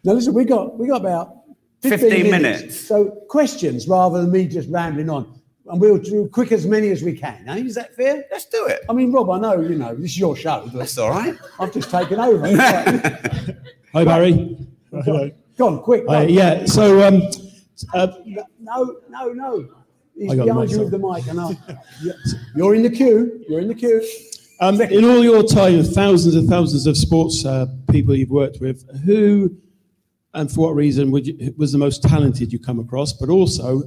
[0.09, 1.35] Now listen, we got we got about
[1.83, 2.81] 15, 15 minutes.
[2.81, 5.39] So questions rather than me just rambling on.
[5.67, 7.47] And we'll do quick as many as we can.
[7.47, 7.57] eh?
[7.59, 8.25] Is that fair?
[8.33, 8.87] Let's do it.
[8.89, 11.37] I mean, Rob, I know, you know, this is your show, but That's all right.
[11.61, 12.47] I've just taken over.
[13.93, 14.57] Hi, Barry.
[14.91, 15.31] Hello.
[15.59, 16.07] Go on, quick.
[16.07, 16.31] go Hi, on.
[16.31, 17.21] yeah, so um,
[17.93, 18.07] uh,
[18.61, 19.69] No, no, no.
[20.17, 21.27] He's I got the behind you with the mic.
[21.27, 21.55] And I'll,
[22.57, 23.45] you're in the queue.
[23.47, 24.03] You're in the queue.
[24.63, 28.59] um, in all your time of thousands and thousands of sports uh, people you've worked
[28.63, 29.55] with, who
[30.35, 33.13] and for what reason would you, was the most talented you come across?
[33.13, 33.83] But also,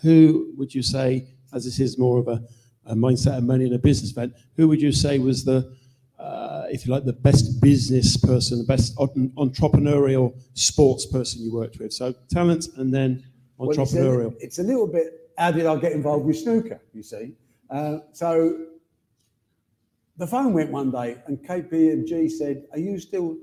[0.00, 2.42] who would you say, as this is more of a,
[2.86, 5.72] a mindset of money and a business event, who would you say was the,
[6.18, 11.78] uh, if you like, the best business person, the best entrepreneurial sports person you worked
[11.78, 11.92] with?
[11.92, 13.24] So talent and then
[13.58, 14.34] Well, it's a- entrepreneurial.
[14.40, 17.34] It's a, little bit, how did I get involved with snooker, you see?
[17.70, 18.66] Uh, so
[20.16, 23.36] the phone went one day and KPMG said, are you still,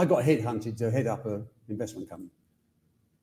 [0.00, 2.30] I got headhunted to head up an investment company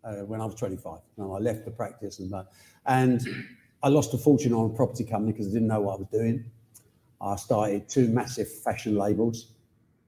[0.04, 1.00] uh, when I was 25.
[1.18, 2.44] And I left the practice and, uh,
[2.86, 3.28] and
[3.82, 6.08] I lost a fortune on a property company because I didn't know what I was
[6.12, 6.46] doing.
[7.20, 9.54] I started two massive fashion labels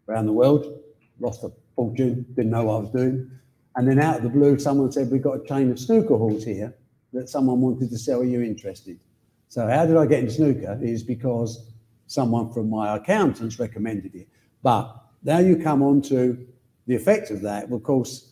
[0.07, 0.79] around the world,
[1.19, 3.31] lost a fortune, didn't know what I was doing.
[3.75, 6.43] And then out of the blue, someone said, We've got a chain of snooker halls
[6.43, 6.75] here
[7.13, 8.19] that someone wanted to sell.
[8.19, 8.99] Are you interested?
[9.47, 10.77] So, how did I get into snooker?
[10.83, 11.71] Is because
[12.05, 14.27] someone from my accountants recommended it.
[14.61, 16.45] But now you come on to
[16.89, 17.71] the effect of that.
[17.71, 18.31] Of course,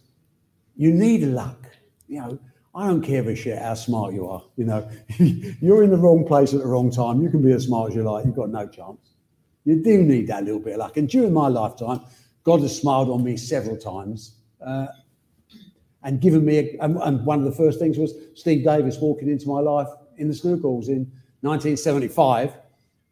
[0.76, 1.70] you need luck.
[2.08, 2.40] You know,
[2.74, 4.44] I don't care a shit how smart you are.
[4.56, 4.90] You know,
[5.62, 7.22] you're in the wrong place at the wrong time.
[7.22, 8.26] You can be as smart as you like.
[8.26, 9.14] You've got no chance.
[9.64, 10.98] You do need that little bit of luck.
[10.98, 12.02] And during my lifetime,
[12.44, 14.88] God has smiled on me several times uh,
[16.02, 16.58] and given me.
[16.58, 19.90] A, and, and one of the first things was Steve Davis walking into my life
[20.18, 22.54] in the snooker halls in 1975.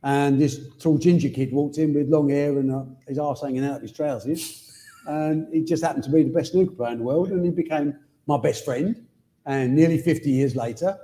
[0.02, 3.64] And this tall ginger kid walked in with long hair and uh, his arse hanging
[3.64, 4.65] out of his trousers.
[5.08, 7.30] And he just happened to be the best snooker player in the world.
[7.30, 9.06] And he became my best friend.
[9.46, 10.98] And nearly 50 years later,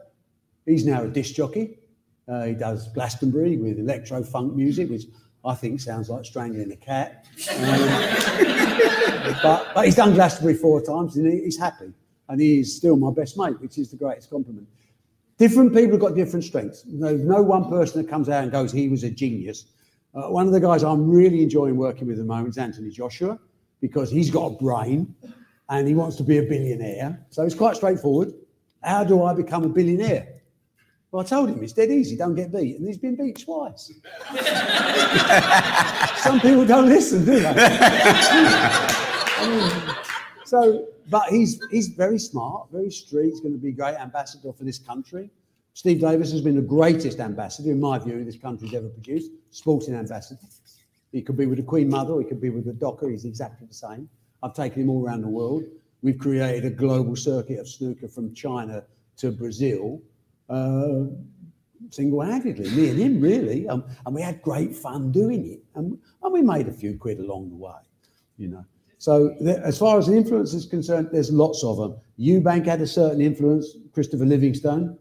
[0.66, 1.78] he's now a disc jockey.
[2.28, 5.04] Uh, he does Glastonbury with electro funk music, which
[5.44, 7.26] I think sounds like strangling a cat.
[7.58, 11.92] Um, but, but he's done Glastonbury four times and he, he's happy.
[12.30, 14.68] And he is still my best mate, which is the greatest compliment.
[15.38, 16.84] Different people have got different strengths.
[16.86, 19.66] There's no one person that comes out and goes, he was a genius.
[20.14, 22.90] Uh, one of the guys I'm really enjoying working with at the moment is Anthony
[22.90, 23.40] Joshua
[23.82, 25.16] because he's got a brain
[25.70, 27.26] and he wants to be a billionaire.
[27.30, 28.34] So it's quite straightforward.
[28.84, 30.28] How do I become a billionaire?
[31.12, 32.78] Well, I told him it's dead easy, don't get beat.
[32.78, 33.92] And he's been beat twice.
[36.24, 37.48] Some people don't listen, do they?
[37.48, 37.52] I
[39.48, 39.72] mean,
[40.46, 43.32] so, but he's he's very smart, very street.
[43.32, 45.30] He's going to be a great ambassador for this country.
[45.74, 49.96] Steve Davis has been the greatest ambassador, in my view, this country's ever produced, sporting
[49.96, 50.42] ambassador.
[51.12, 53.10] He could be with the Queen Mother, he could be with the Docker.
[53.10, 54.10] He's exactly the same.
[54.44, 55.64] I've taken him all around the world.
[56.02, 58.84] We've created a global circuit of snooker from China
[59.18, 60.02] to Brazil,
[60.50, 61.04] uh,
[61.92, 63.68] single-handedly, me and him, really.
[63.68, 67.20] Um, and we had great fun doing it, and, and we made a few quid
[67.20, 67.80] along the way,
[68.38, 68.66] you know.
[68.98, 71.96] So as far as the influence is concerned, there's lots of them.
[72.20, 74.98] Eubank had a certain influence, Christopher Livingstone,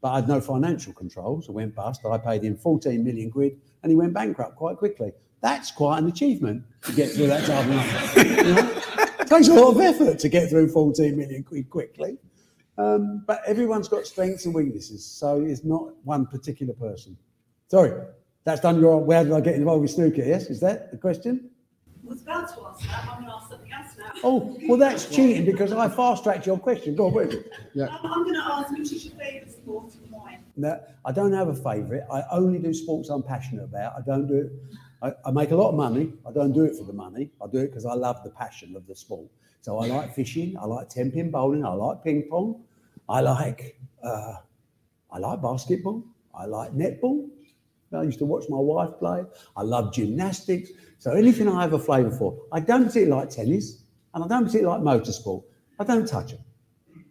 [0.00, 2.00] but I had no financial control, so went bust.
[2.04, 5.12] I paid him 14 million quid, and he went bankrupt quite quickly.
[5.42, 8.42] That's quite an achievement to get through that type of number.
[8.42, 8.82] you know?
[9.20, 12.16] It takes a lot of effort to get through 14 million quid quickly.
[12.78, 17.16] Um, but everyone's got strengths and weaknesses, so it's not one particular person.
[17.68, 17.92] Sorry,
[18.44, 18.98] that's done your.
[18.98, 20.22] Where did I get involved with snooker?
[20.22, 21.50] Yes, is that the question?
[22.04, 23.08] I was about to ask that.
[23.08, 24.12] I'm going to ask something else now.
[24.24, 26.96] Oh, well, that's cheating because I fast tracked your question.
[26.96, 27.50] Go on, where is it?
[27.74, 27.86] Yeah.
[27.90, 30.38] I'm, I'm going to ask which is your favourite sport and why?
[30.56, 32.02] No, I don't have a favourite.
[32.12, 33.94] I only do sports I'm passionate about.
[33.96, 34.52] I don't do it.
[35.02, 36.12] I, I make a lot of money.
[36.26, 37.30] I don't do it for the money.
[37.42, 39.28] I do it because I love the passion of the sport.
[39.60, 40.56] So I like fishing.
[40.60, 41.64] I like ten pin bowling.
[41.64, 42.64] I like ping pong.
[43.08, 44.34] I like uh,
[45.10, 46.04] I like basketball.
[46.34, 47.28] I like netball.
[47.92, 49.22] I used to watch my wife play.
[49.56, 50.70] I love gymnastics.
[50.98, 52.38] So anything I have a flavour for.
[52.52, 53.82] I don't particularly like tennis,
[54.14, 55.44] and I don't particularly like motorsport.
[55.78, 56.40] I don't touch it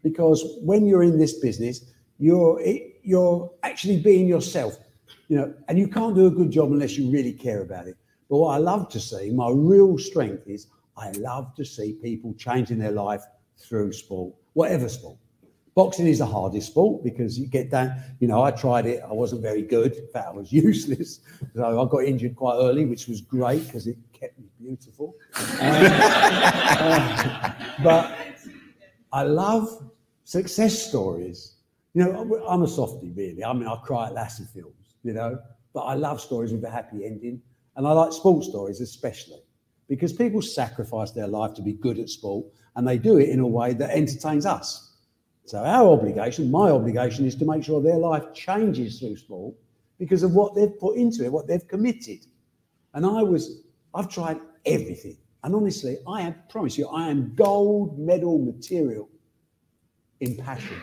[0.03, 1.85] because when you're in this business,
[2.19, 2.61] you're
[3.03, 4.77] you're actually being yourself,
[5.31, 7.95] you know, and you can't do a good job unless you really care about it.
[8.29, 10.67] But what I love to see, my real strength is,
[10.97, 13.23] I love to see people changing their life
[13.57, 15.17] through sport, whatever sport.
[15.73, 19.13] Boxing is the hardest sport because you get down, you know, I tried it, I
[19.13, 19.93] wasn't very good.
[19.93, 21.21] In I was useless.
[21.55, 25.15] So I got injured quite early, which was great because it kept me beautiful.
[25.37, 27.53] Um, uh,
[27.85, 28.17] but
[29.13, 29.91] I love
[30.25, 31.53] success stories.
[31.93, 33.45] You know, I'm a softie, really.
[33.45, 35.39] I mean, I cry at Lassie films, you know,
[35.73, 37.41] but I love stories with a happy ending.
[37.75, 39.39] And I like sports stories especially
[39.87, 43.39] because people sacrifice their life to be good at sport and they do it in
[43.39, 44.95] a way that entertains us.
[45.45, 49.55] So our obligation, my obligation, is to make sure their life changes through sport
[49.97, 52.19] because of what they've put into it, what they've committed.
[52.93, 55.17] And I was, I've tried everything.
[55.43, 59.09] And honestly, I am, promise you, I am gold medal material
[60.19, 60.77] in passion,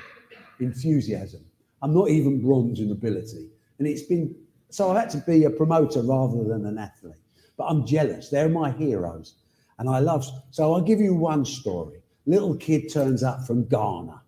[0.60, 1.44] enthusiasm.
[1.80, 3.48] I'm not even bronze in ability.
[3.78, 4.34] And it's been,
[4.70, 7.14] so I've had to be a promoter rather than an athlete.
[7.56, 8.28] But I'm jealous.
[8.30, 9.36] They're my heroes.
[9.78, 12.00] And I love, so I'll give you one story.
[12.26, 14.20] Little kid turns up from Ghana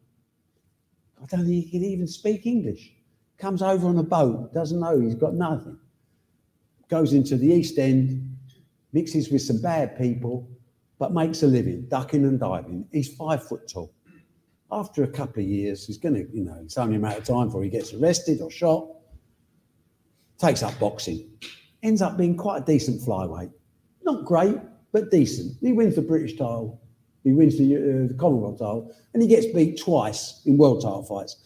[1.23, 2.93] I don't think he can even speak English.
[3.39, 5.79] Comes over on a boat, doesn't know, he's got nothing.
[6.89, 8.37] Goes into the East End,
[8.93, 10.49] mixes with some bad people,
[10.99, 12.87] but makes a living, ducking and diving.
[12.91, 13.93] He's five foot tall.
[14.73, 17.25] After a couple of years, he's going to, you know, it's only a matter of
[17.25, 18.89] time before he gets arrested or shot.
[20.40, 21.29] Takes up boxing.
[21.83, 23.53] Ends up being quite a decent flyweight.
[24.03, 24.57] Not great,
[24.92, 25.57] but decent.
[25.61, 26.81] He wins the British title
[27.24, 31.03] he wins the, uh, the Commonwealth title, and he gets beat twice in world title
[31.03, 31.37] fights.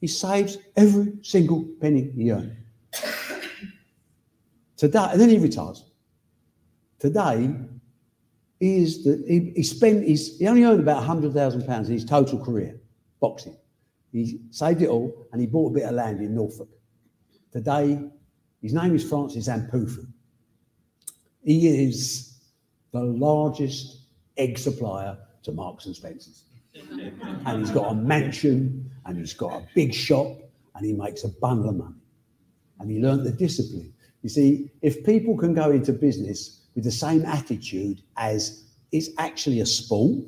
[0.00, 2.56] He saves every single penny he earned.
[4.76, 5.84] Today, and then he retires.
[6.98, 7.54] Today,
[8.58, 11.94] he is the, he, he spent his, he only earned about hundred thousand pounds in
[11.94, 12.80] his total career
[13.20, 13.56] boxing.
[14.12, 16.68] He saved it all, and he bought a bit of land in Norfolk.
[17.52, 17.98] Today,
[18.62, 20.06] his name is Francis Ampofo.
[21.42, 22.38] He is
[22.92, 24.02] the largest
[24.36, 26.44] egg supplier to Marks and Spencers.
[26.74, 30.28] and he's got a mansion and he's got a big shop
[30.74, 31.94] and he makes a bundle of money.
[32.78, 33.92] And he learnt the discipline.
[34.22, 39.60] You see, if people can go into business with the same attitude as it's actually
[39.60, 40.24] a sport,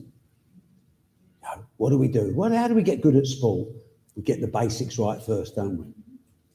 [1.77, 2.35] what do we do?
[2.35, 3.69] What, how do we get good at sport?
[4.17, 5.87] We get the basics right first, don't we?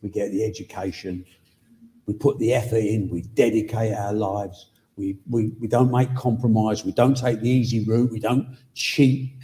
[0.01, 1.25] We get the education,
[2.09, 6.83] we put the effort in, we dedicate our lives, we, we, we don't make compromise.
[6.83, 8.11] We don't take the easy route.
[8.11, 9.35] We don't cheat.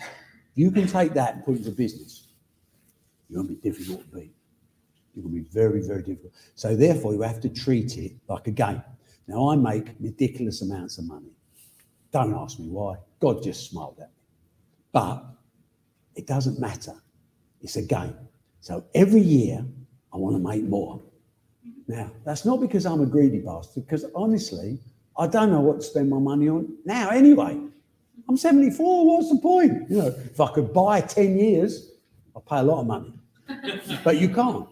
[0.55, 2.27] You can take that and put it into business.
[3.29, 4.33] You're going to be difficult to beat.
[5.13, 6.33] You're going to be very, very difficult.
[6.55, 8.81] So therefore, you have to treat it like a game.
[9.27, 11.35] Now, I make ridiculous amounts of money.
[12.11, 12.95] Don't ask me why.
[13.19, 14.15] God just smiled at me.
[14.91, 15.23] But
[16.15, 16.95] it doesn't matter.
[17.61, 18.17] It's a game.
[18.59, 19.63] So every year,
[20.11, 20.99] I want to make more.
[21.87, 24.79] Now, that's not because I'm a greedy bastard, because honestly,
[25.17, 27.59] I don't know what to spend my money on now anyway.
[28.27, 29.05] I'm 74.
[29.05, 29.89] What's the point?
[29.89, 31.91] You know, if I could buy 10 years,
[32.35, 33.13] I'd pay a lot of money.
[34.03, 34.67] but you can't.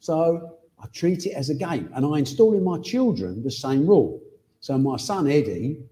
[0.00, 1.90] So I treat it as a game.
[1.94, 4.20] And I install in my children the same rule.
[4.60, 5.82] So my son Eddie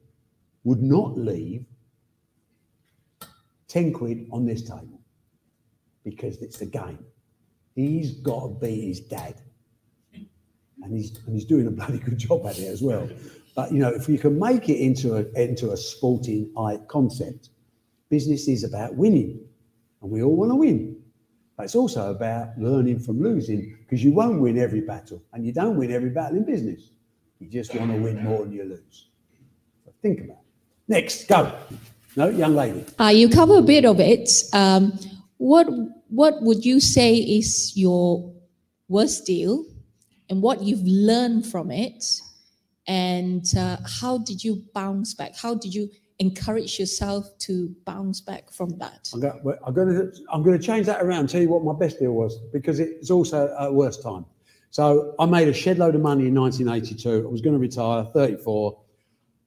[0.65, 1.65] would not leave
[3.69, 5.01] 10 quid on this table
[6.05, 6.99] because it's a game.
[7.75, 9.41] He's got to be his dad.
[10.83, 13.09] And he's, and he's doing a bloody good job at it as well.
[13.57, 16.53] But you know, if you can make it into a into a sporting
[16.89, 17.49] concept,
[18.11, 19.41] business is about winning,
[20.03, 20.97] and we all want to win.
[21.57, 25.55] But it's also about learning from losing because you won't win every battle, and you
[25.55, 26.91] don't win every battle in business.
[27.39, 29.09] You just want to win more than you lose.
[29.87, 30.89] So think about it.
[30.89, 31.59] Next, go.
[32.15, 32.85] No, young lady.
[33.01, 34.31] Uh, you cover a bit of it.
[34.53, 34.99] Um,
[35.39, 35.67] what
[36.09, 38.35] what would you say is your
[38.89, 39.65] worst deal,
[40.29, 42.21] and what you've learned from it,
[42.87, 45.37] and uh, how did you bounce back?
[45.37, 49.11] How did you encourage yourself to bounce back from that?
[49.13, 51.29] I'm going, to I'm going to change that around.
[51.29, 54.25] Tell you what my best deal was because it's also a worst time.
[54.71, 57.27] So I made a shed load of money in 1982.
[57.27, 58.79] I was going to retire, 34.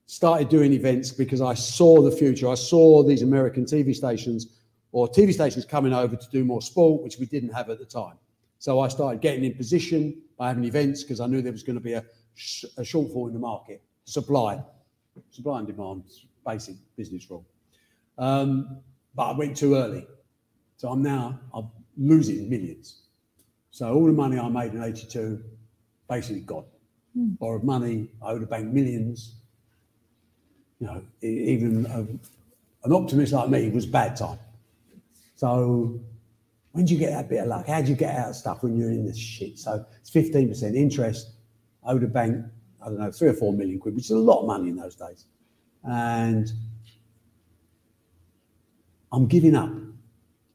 [0.06, 2.50] Started doing events because I saw the future.
[2.50, 4.48] I saw these American TV stations
[4.92, 7.86] or TV stations coming over to do more sport, which we didn't have at the
[7.86, 8.16] time.
[8.58, 11.78] So I started getting in position by having events because I knew there was going
[11.78, 13.84] to be a, sh- a shortfall in the market.
[14.06, 14.64] Supply,
[15.30, 16.04] supply and demand,
[16.48, 17.46] basic business rule.
[18.18, 18.78] Um,
[19.14, 20.08] but I went too early.
[20.78, 23.02] So I'm now I'm losing millions.
[23.70, 25.44] So all the money I made in 82,
[26.10, 26.66] basically gone.
[27.38, 29.36] Borrowed money, I owed the bank millions.
[30.80, 34.40] You know, even a, an optimist like me was bad time.
[35.36, 36.00] So
[36.80, 37.68] when do you get that bit of luck?
[37.68, 39.60] How do you get out of stuff when you're in this shit?
[39.60, 41.32] So it's 15% interest,
[41.84, 42.46] owed the bank,
[42.82, 44.78] I don't know, three or four million quid, which is a lot of money in
[44.78, 45.26] those days.
[45.84, 46.50] And
[49.12, 49.74] I'm giving up.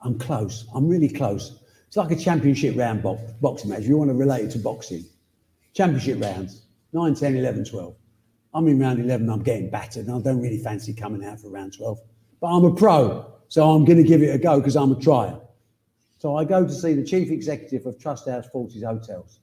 [0.01, 0.67] I'm close.
[0.75, 1.61] I'm really close.
[1.89, 3.81] It's like a championship round box, boxing match.
[3.81, 5.05] If you want to relate it to boxing,
[5.75, 6.63] championship rounds
[6.95, 7.95] 9, 10, 11, 12.
[8.55, 11.51] I'm in round 11, I'm getting battered, and I don't really fancy coming out for
[11.51, 11.99] round 12.
[12.41, 14.99] But I'm a pro, so I'm going to give it a go because I'm a
[14.99, 15.39] trier.
[16.25, 19.41] So I go to see the chief executive of Trust House Forte Hotels.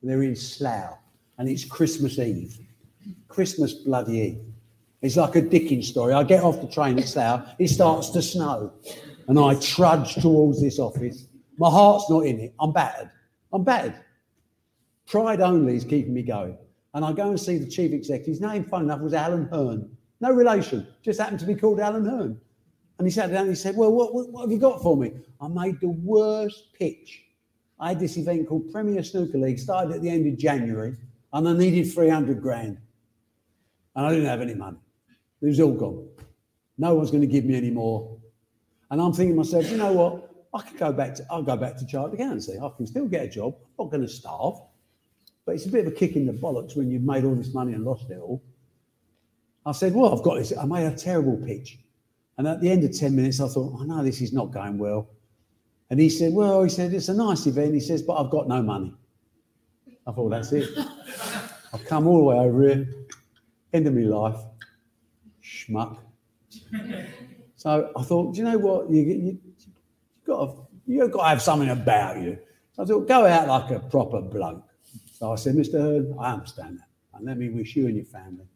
[0.00, 0.96] And they're in Slough,
[1.36, 2.58] and it's Christmas Eve.
[3.28, 4.38] Christmas bloody Eve.
[5.02, 6.14] It's like a Dickens story.
[6.14, 8.72] I get off the train at Slough, it starts to snow,
[9.28, 11.26] and I trudge towards this office.
[11.58, 12.54] My heart's not in it.
[12.58, 13.10] I'm battered.
[13.52, 13.96] I'm battered.
[15.06, 16.56] Pride only is keeping me going.
[16.94, 18.26] And I go and see the chief executive.
[18.26, 19.94] His name, fun enough, was Alan Hearn.
[20.22, 22.40] No relation, just happened to be called Alan Hearn.
[23.02, 24.96] And he sat down and he said, Well, what, what, what have you got for
[24.96, 25.10] me?
[25.40, 27.24] I made the worst pitch.
[27.80, 30.96] I had this event called Premier Snooker League, started at the end of January,
[31.32, 32.78] and I needed 300 grand.
[33.96, 34.76] And I didn't have any money.
[35.40, 36.10] It was all gone.
[36.78, 38.16] No one's going to give me any more.
[38.92, 40.30] And I'm thinking to myself, you know what?
[40.54, 42.56] I could go back to I'll go back to chartered accountancy.
[42.56, 43.56] I can still get a job.
[43.58, 44.60] I'm not going to starve.
[45.44, 47.52] But it's a bit of a kick in the bollocks when you've made all this
[47.52, 48.44] money and lost it all.
[49.66, 50.56] I said, Well, I've got this.
[50.56, 51.81] I made a terrible pitch.
[52.38, 54.52] And at the end of 10 minutes, I thought, oh, I know this is not
[54.52, 55.08] going well.
[55.90, 57.74] And he said, Well, he said, it's a nice event.
[57.74, 58.94] He says, But I've got no money.
[60.06, 60.70] I thought, That's it.
[61.74, 62.88] I've come all the way over here.
[63.74, 64.40] End of my life.
[65.42, 65.98] Schmuck.
[67.56, 68.90] So I thought, do you know what?
[68.90, 72.38] You, you, you've got to, you've got to have something about you.
[72.72, 74.64] So I thought, go out like a proper bloke.
[75.12, 75.74] So I said, Mr.
[75.74, 76.88] Hearn, I understand that.
[77.14, 78.46] And let me wish you and your family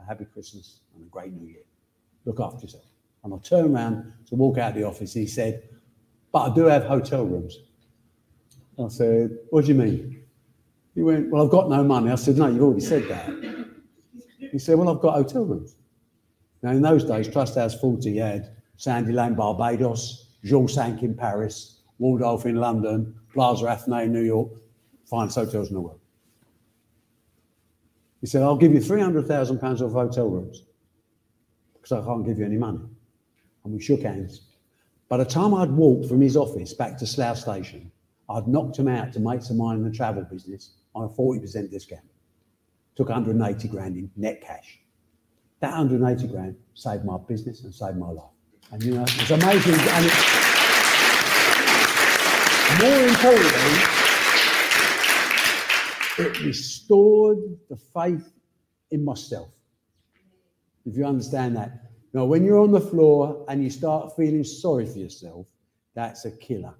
[0.00, 1.62] a happy Christmas and a great new year.
[2.24, 2.84] Look after yourself.
[3.26, 5.12] And I turned around to walk out of the office.
[5.12, 5.68] He said,
[6.30, 7.58] but I do have hotel rooms.
[8.78, 10.22] I said, what do you mean?
[10.94, 12.12] He went, well, I've got no money.
[12.12, 13.28] I said, no, you've already said that.
[14.52, 15.74] He said, well, I've got hotel rooms.
[16.62, 21.80] Now, in those days, Trust House Forte had Sandy Lane, Barbados, George Cinq in Paris,
[21.98, 24.50] Waldorf in London, Plaza Athenee in New York,
[25.10, 25.98] finest hotels in the world.
[28.20, 30.62] He said, I'll give you £300,000 of hotel rooms
[31.74, 32.80] because I can't give you any money.
[33.66, 34.42] And we shook hands.
[35.08, 37.90] By the time I'd walked from his office back to Slough Station,
[38.30, 41.68] I'd knocked him out to make some money in the travel business on a 40%
[41.68, 42.04] discount.
[42.94, 44.78] Took 180 grand in net cash.
[45.58, 48.30] That 180 grand saved my business and saved my life.
[48.70, 49.74] And you know, it's amazing.
[49.74, 50.24] And it's
[52.80, 53.80] more importantly,
[56.18, 57.38] it restored
[57.68, 58.32] the faith
[58.92, 59.48] in myself.
[60.84, 61.82] If you understand that.
[62.16, 65.46] Now, when you're on the floor and you start feeling sorry for yourself,
[65.94, 66.72] that's a killer.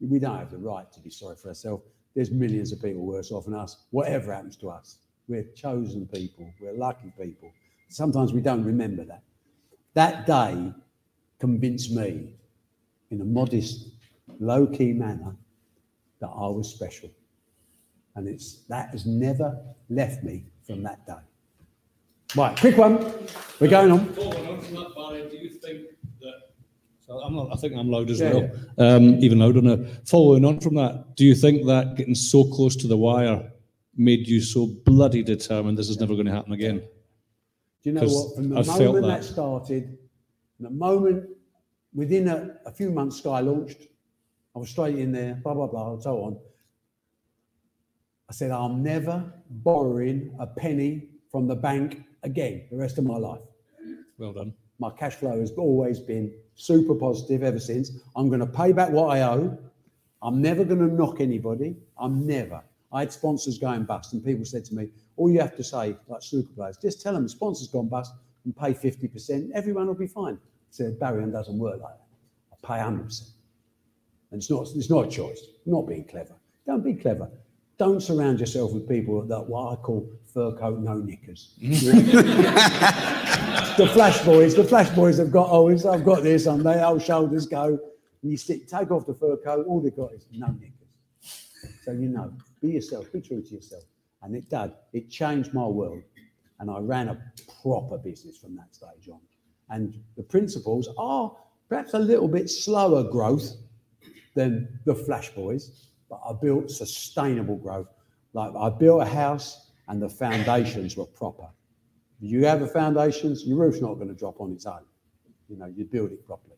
[0.00, 1.84] We don't have the right to be sorry for ourselves.
[2.16, 4.98] There's millions of people worse off than us, whatever happens to us.
[5.28, 7.52] We're chosen people, we're lucky people.
[7.88, 9.22] Sometimes we don't remember that.
[9.94, 10.72] That day
[11.38, 12.34] convinced me
[13.12, 13.90] in a modest,
[14.40, 15.36] low key manner
[16.18, 17.12] that I was special.
[18.16, 19.56] And it's that has never
[19.88, 21.22] left me from that day.
[22.36, 22.96] Right, quick one.
[23.60, 24.12] We're going on.
[24.14, 25.82] Following on from that, Barry, do you think
[26.20, 26.34] that?
[27.06, 28.50] So I'm not, I think I'm loud as Yeah, well.
[28.78, 29.84] Um, even louder now.
[30.06, 33.52] Following on from that, do you think that getting so close to the wire
[33.96, 36.78] made you so bloody determined this is never going to happen again?
[36.78, 38.36] Do you know 'Cause what?
[38.36, 39.20] From the I felt moment that.
[39.22, 39.24] that.
[39.24, 39.98] started,
[40.58, 41.28] the moment
[41.94, 43.82] within a, a few months, Sky launched,
[44.56, 46.38] I was straight in there, blah, blah, blah, and so on.
[48.28, 53.16] I said, I'm never borrowing a penny from the bank again the rest of my
[53.16, 53.40] life.
[54.18, 54.52] Well done.
[54.78, 57.92] My cash flow has always been super positive ever since.
[58.16, 59.56] I'm going to pay back what I owe.
[60.22, 61.76] I'm never going to knock anybody.
[61.98, 62.62] I'm never.
[62.92, 65.96] I had sponsors going bust, and people said to me, All you have to say,
[66.08, 68.12] like snooker players, just tell them the sponsor's gone bust
[68.44, 70.34] and pay 50%, everyone will be fine.
[70.34, 72.76] I said, Barry, doesn't work like that.
[72.76, 73.30] I pay 100%.
[74.30, 76.34] And it's not, it's not a choice, not being clever.
[76.66, 77.30] Don't be clever.
[77.78, 81.54] Don't surround yourself with people that what I call fur coat, no knickers.
[83.78, 87.00] the flash boys, the flash boys have got, oh, I've got this, and they old
[87.00, 87.78] oh, shoulders go.
[88.22, 90.72] And you stick, take off the fur coat, all they've got is no knickers.
[91.84, 93.84] So you know, be yourself, be true to yourself.
[94.22, 94.72] And it did.
[94.92, 96.02] It changed my world.
[96.58, 97.20] And I ran a
[97.62, 99.20] proper business from that stage on.
[99.70, 101.34] And the principles are
[101.68, 103.52] perhaps a little bit slower growth
[104.34, 107.88] than the flash boys, but I built sustainable growth.
[108.32, 111.48] Like I built a house and the foundations were proper.
[112.20, 114.80] You have the foundations, your roof's not going to drop on its own.
[115.48, 116.56] You know, you build it properly.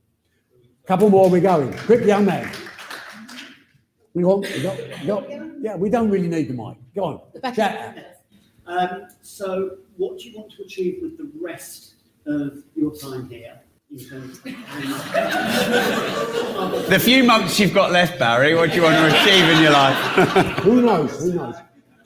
[0.87, 1.77] Couple more, we're going.
[1.79, 2.51] Quick, young man.
[4.15, 5.29] We want, we got, we got,
[5.61, 6.77] yeah, we don't really need the mic.
[6.95, 7.55] Go on.
[7.55, 8.23] Chat.
[8.67, 11.95] Um, so, what do you want to achieve with the rest
[12.27, 13.61] of your time here?
[13.91, 14.45] In terms of
[16.89, 19.73] The few months you've got left, Barry, what do you want to achieve in your
[19.73, 19.97] life?
[20.59, 21.23] Who knows?
[21.23, 21.55] Who knows?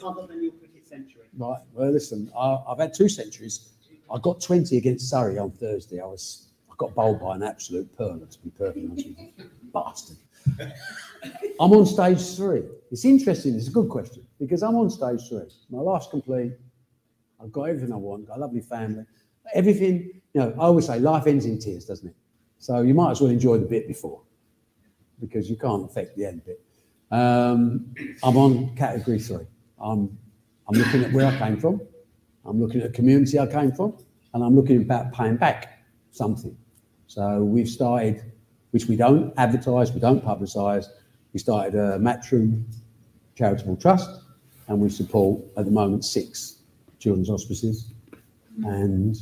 [0.03, 1.20] other than your cricket century?
[1.37, 1.61] Right.
[1.73, 3.69] Well, listen, I, I've had two centuries.
[4.13, 6.01] I got 20 against Surrey on Thursday.
[6.01, 9.51] I was, I got bowled by an absolute perler, to be perfectly honest with you.
[9.73, 10.17] Bastard.
[11.61, 12.63] I'm on stage three.
[12.91, 13.55] It's interesting.
[13.55, 15.47] It's a good question because I'm on stage three.
[15.71, 16.53] My life's complete.
[17.43, 18.27] I've got everything I want.
[18.27, 19.05] Got a lovely family.
[19.55, 22.15] Everything, you know, I always say life ends in tears, doesn't it?
[22.59, 24.21] So you might as well enjoy the bit before
[25.21, 26.63] because you can't affect the end bit.
[27.11, 29.47] Um, I'm on category three.
[29.79, 30.17] I'm,
[30.71, 31.81] I'm looking at where I came from.
[32.45, 33.97] I'm looking at the community I came from,
[34.33, 36.57] and I'm looking about paying back something.
[37.09, 38.23] So we've started,
[38.71, 40.87] which we don't advertise, we don't publicise.
[41.33, 42.63] We started a Matchroom
[43.35, 44.09] charitable trust,
[44.69, 46.59] and we support at the moment six
[47.01, 47.91] children's hospices,
[48.63, 49.17] and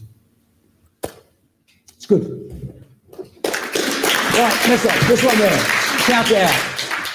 [1.95, 2.25] it's good.
[3.15, 5.59] Right, this one, this one there.
[6.01, 6.75] Shout out.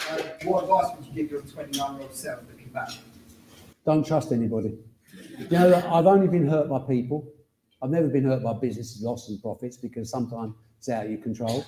[0.10, 2.90] Uh, what advice would you give your 29 year old self looking back?
[3.86, 4.78] Don't trust anybody.
[5.38, 7.28] You know, I've only been hurt by people.
[7.82, 11.22] I've never been hurt by business loss and profits because sometimes it's out of your
[11.22, 11.66] control.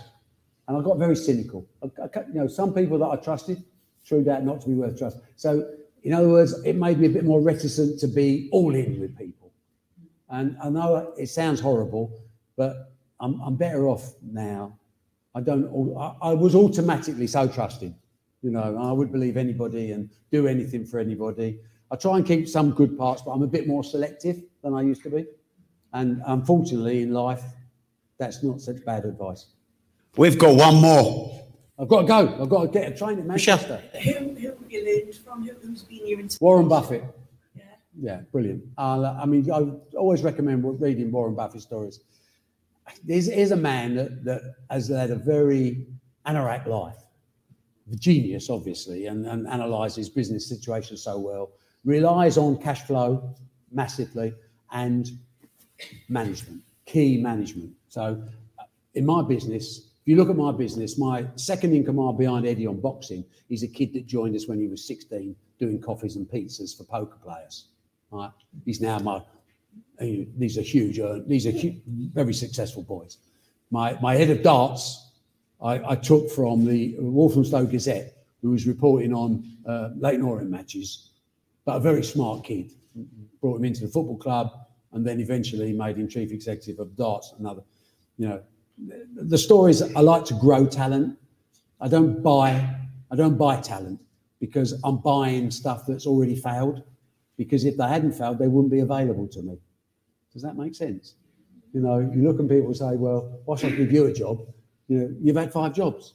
[0.67, 1.67] And I got very cynical.
[1.83, 3.63] I, I, you know, some people that I trusted
[4.07, 5.17] turned out not to be worth trust.
[5.35, 5.69] So,
[6.03, 9.17] in other words, it made me a bit more reticent to be all in with
[9.17, 9.51] people.
[10.29, 12.17] And I know it sounds horrible,
[12.55, 14.77] but I'm, I'm better off now.
[15.33, 15.65] I don't.
[15.97, 17.93] I, I was automatically so trusting.
[18.41, 21.59] You know, I would believe anybody and do anything for anybody.
[21.95, 24.81] I try and keep some good parts, but I'm a bit more selective than I
[24.81, 25.25] used to be.
[25.93, 27.41] And unfortunately, in life,
[28.17, 29.45] that's not such bad advice.
[30.17, 31.41] We've got one more.
[31.79, 32.41] I've got to go.
[32.41, 33.81] I've got to get a train at Manchester.
[34.03, 35.47] Who, who have you learned from?
[35.47, 36.45] Who, who's been your inspiration?
[36.45, 37.05] Warren Buffett.
[37.97, 38.65] Yeah, brilliant.
[38.77, 39.61] Uh, I mean, I
[39.97, 42.01] always recommend reading Warren Buffett stories.
[43.05, 45.85] There's, here's a man that, that has led a very
[46.25, 46.97] anorak life,
[47.89, 51.51] a genius, obviously, and, and analyzes business situations so well,
[51.85, 53.35] relies on cash flow
[53.71, 54.33] massively
[54.71, 55.11] and
[56.09, 57.71] management, key management.
[57.89, 58.21] So,
[58.59, 58.63] uh,
[58.95, 62.67] in my business, if you look at my business, my second in command behind Eddie
[62.67, 66.27] on boxing, is a kid that joined us when he was 16 doing coffees and
[66.27, 67.69] pizzas for poker players.
[68.11, 68.31] Right?
[68.65, 69.21] He's now my,
[69.99, 71.81] these are huge, uh, these are hu-
[72.13, 73.17] very successful boys.
[73.71, 75.11] My, my head of darts,
[75.61, 81.09] I, I took from the Walthamstow Gazette, who was reporting on uh, Leyton Orient matches,
[81.65, 82.71] but a very smart kid.
[83.41, 84.51] Brought him into the football club
[84.93, 87.33] and then eventually made him chief executive of darts.
[87.37, 87.61] Another,
[88.17, 88.41] you know,
[89.15, 91.17] the stories I like to grow talent.
[91.81, 92.77] I don't buy,
[93.11, 93.99] I don't buy talent
[94.39, 96.83] because I'm buying stuff that's already failed.
[97.37, 99.57] Because if they hadn't failed, they wouldn't be available to me.
[100.31, 101.15] Does that make sense?
[101.73, 104.13] You know, you look at people and say, well, why should I give you a
[104.13, 104.39] job?
[104.87, 106.13] You know, you've had five jobs.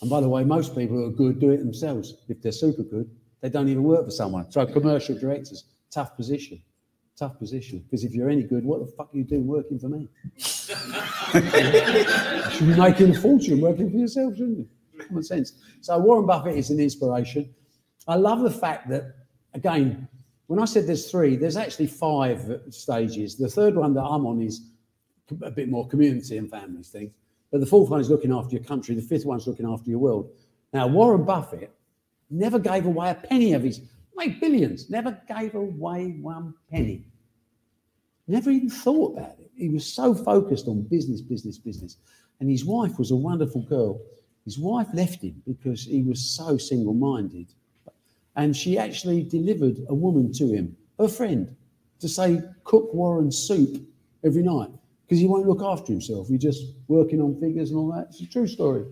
[0.00, 2.14] And by the way, most people who are good do it themselves.
[2.28, 3.08] If they're super good,
[3.40, 4.50] they don't even work for someone.
[4.50, 6.62] So commercial directors, tough position.
[7.16, 7.80] Tough position.
[7.80, 10.08] Because if you're any good, what the fuck are you doing working for me?
[10.36, 10.42] you
[12.50, 14.68] should be making a fortune working for yourself, shouldn't you?
[15.06, 15.52] Common sense.
[15.80, 17.52] So Warren Buffett is an inspiration.
[18.06, 19.16] I love the fact that,
[19.54, 20.08] again,
[20.48, 23.36] When I said there's three, there's actually five stages.
[23.36, 24.62] The third one that I'm on is
[25.42, 27.12] a bit more community and families things.
[27.52, 28.94] But the fourth one is looking after your country.
[28.94, 30.30] The fifth one's looking after your world.
[30.72, 31.70] Now, Warren Buffett
[32.30, 33.80] never gave away a penny of his,
[34.16, 37.04] made billions, never gave away one penny.
[38.26, 39.50] Never even thought about it.
[39.56, 41.96] He was so focused on business, business, business.
[42.40, 44.00] And his wife was a wonderful girl.
[44.44, 47.46] His wife left him because he was so single minded.
[48.36, 51.56] And she actually delivered a woman to him, her friend,
[52.00, 53.82] to say, cook Warren soup
[54.24, 54.70] every night
[55.04, 56.28] because he won't look after himself.
[56.28, 58.08] He's just working on figures and all that.
[58.10, 58.84] It's a true story.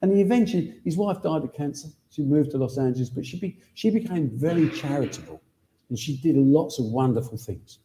[0.00, 1.88] And he eventually, his wife died of cancer.
[2.10, 5.42] She moved to Los Angeles, but she, be, she became very charitable
[5.88, 7.78] and she did lots of wonderful things.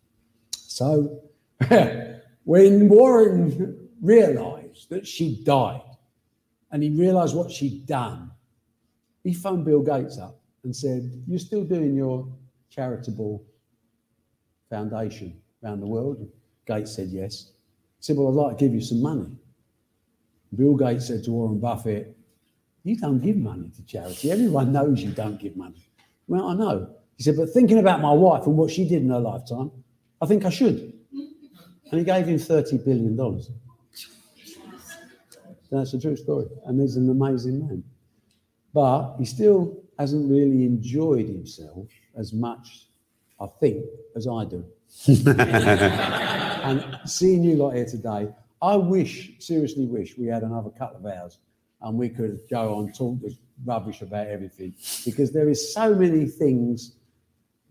[0.51, 1.21] So
[2.43, 5.81] when Warren realized that she died
[6.71, 8.31] and he realized what she'd done,
[9.23, 12.27] he phoned Bill Gates up and said, You're still doing your
[12.69, 13.43] charitable
[14.69, 16.27] foundation around the world?
[16.65, 17.51] Gates said yes.
[17.99, 19.37] He said, Well, I'd like to give you some money.
[20.55, 22.15] Bill Gates said to Warren Buffett,
[22.83, 24.31] You don't give money to charity.
[24.31, 25.87] Everyone knows you don't give money.
[26.27, 26.89] Well, I know.
[27.17, 29.71] He said, But thinking about my wife and what she did in her lifetime,
[30.21, 30.93] I think I should.
[31.91, 33.15] And he gave him $30 billion.
[35.71, 36.47] That's a true story.
[36.65, 37.83] And he's an amazing man.
[38.73, 42.87] But he still hasn't really enjoyed himself as much,
[43.39, 44.65] I think, as I do.
[45.07, 48.29] and seeing you lot here today,
[48.61, 51.37] I wish, seriously wish, we had another couple of hours
[51.83, 54.73] and we could go on talk this rubbish about everything
[55.05, 56.95] because there is so many things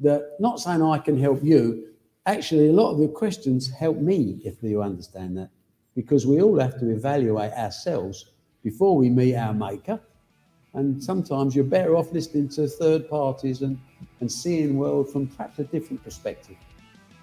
[0.00, 1.88] that not saying I can help you.
[2.26, 5.50] Actually, a lot of the questions help me if you understand that,
[5.94, 8.26] because we all have to evaluate ourselves
[8.62, 9.98] before we meet our maker.
[10.74, 13.78] And sometimes you're better off listening to third parties and,
[14.20, 16.56] and seeing the world from perhaps a different perspective.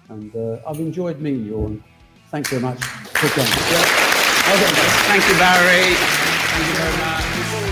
[0.08, 1.76] And uh, I've enjoyed meeting you all.
[2.30, 2.78] Thanks very much.
[5.08, 6.19] Thank you, Barry.
[6.60, 7.69] You very much.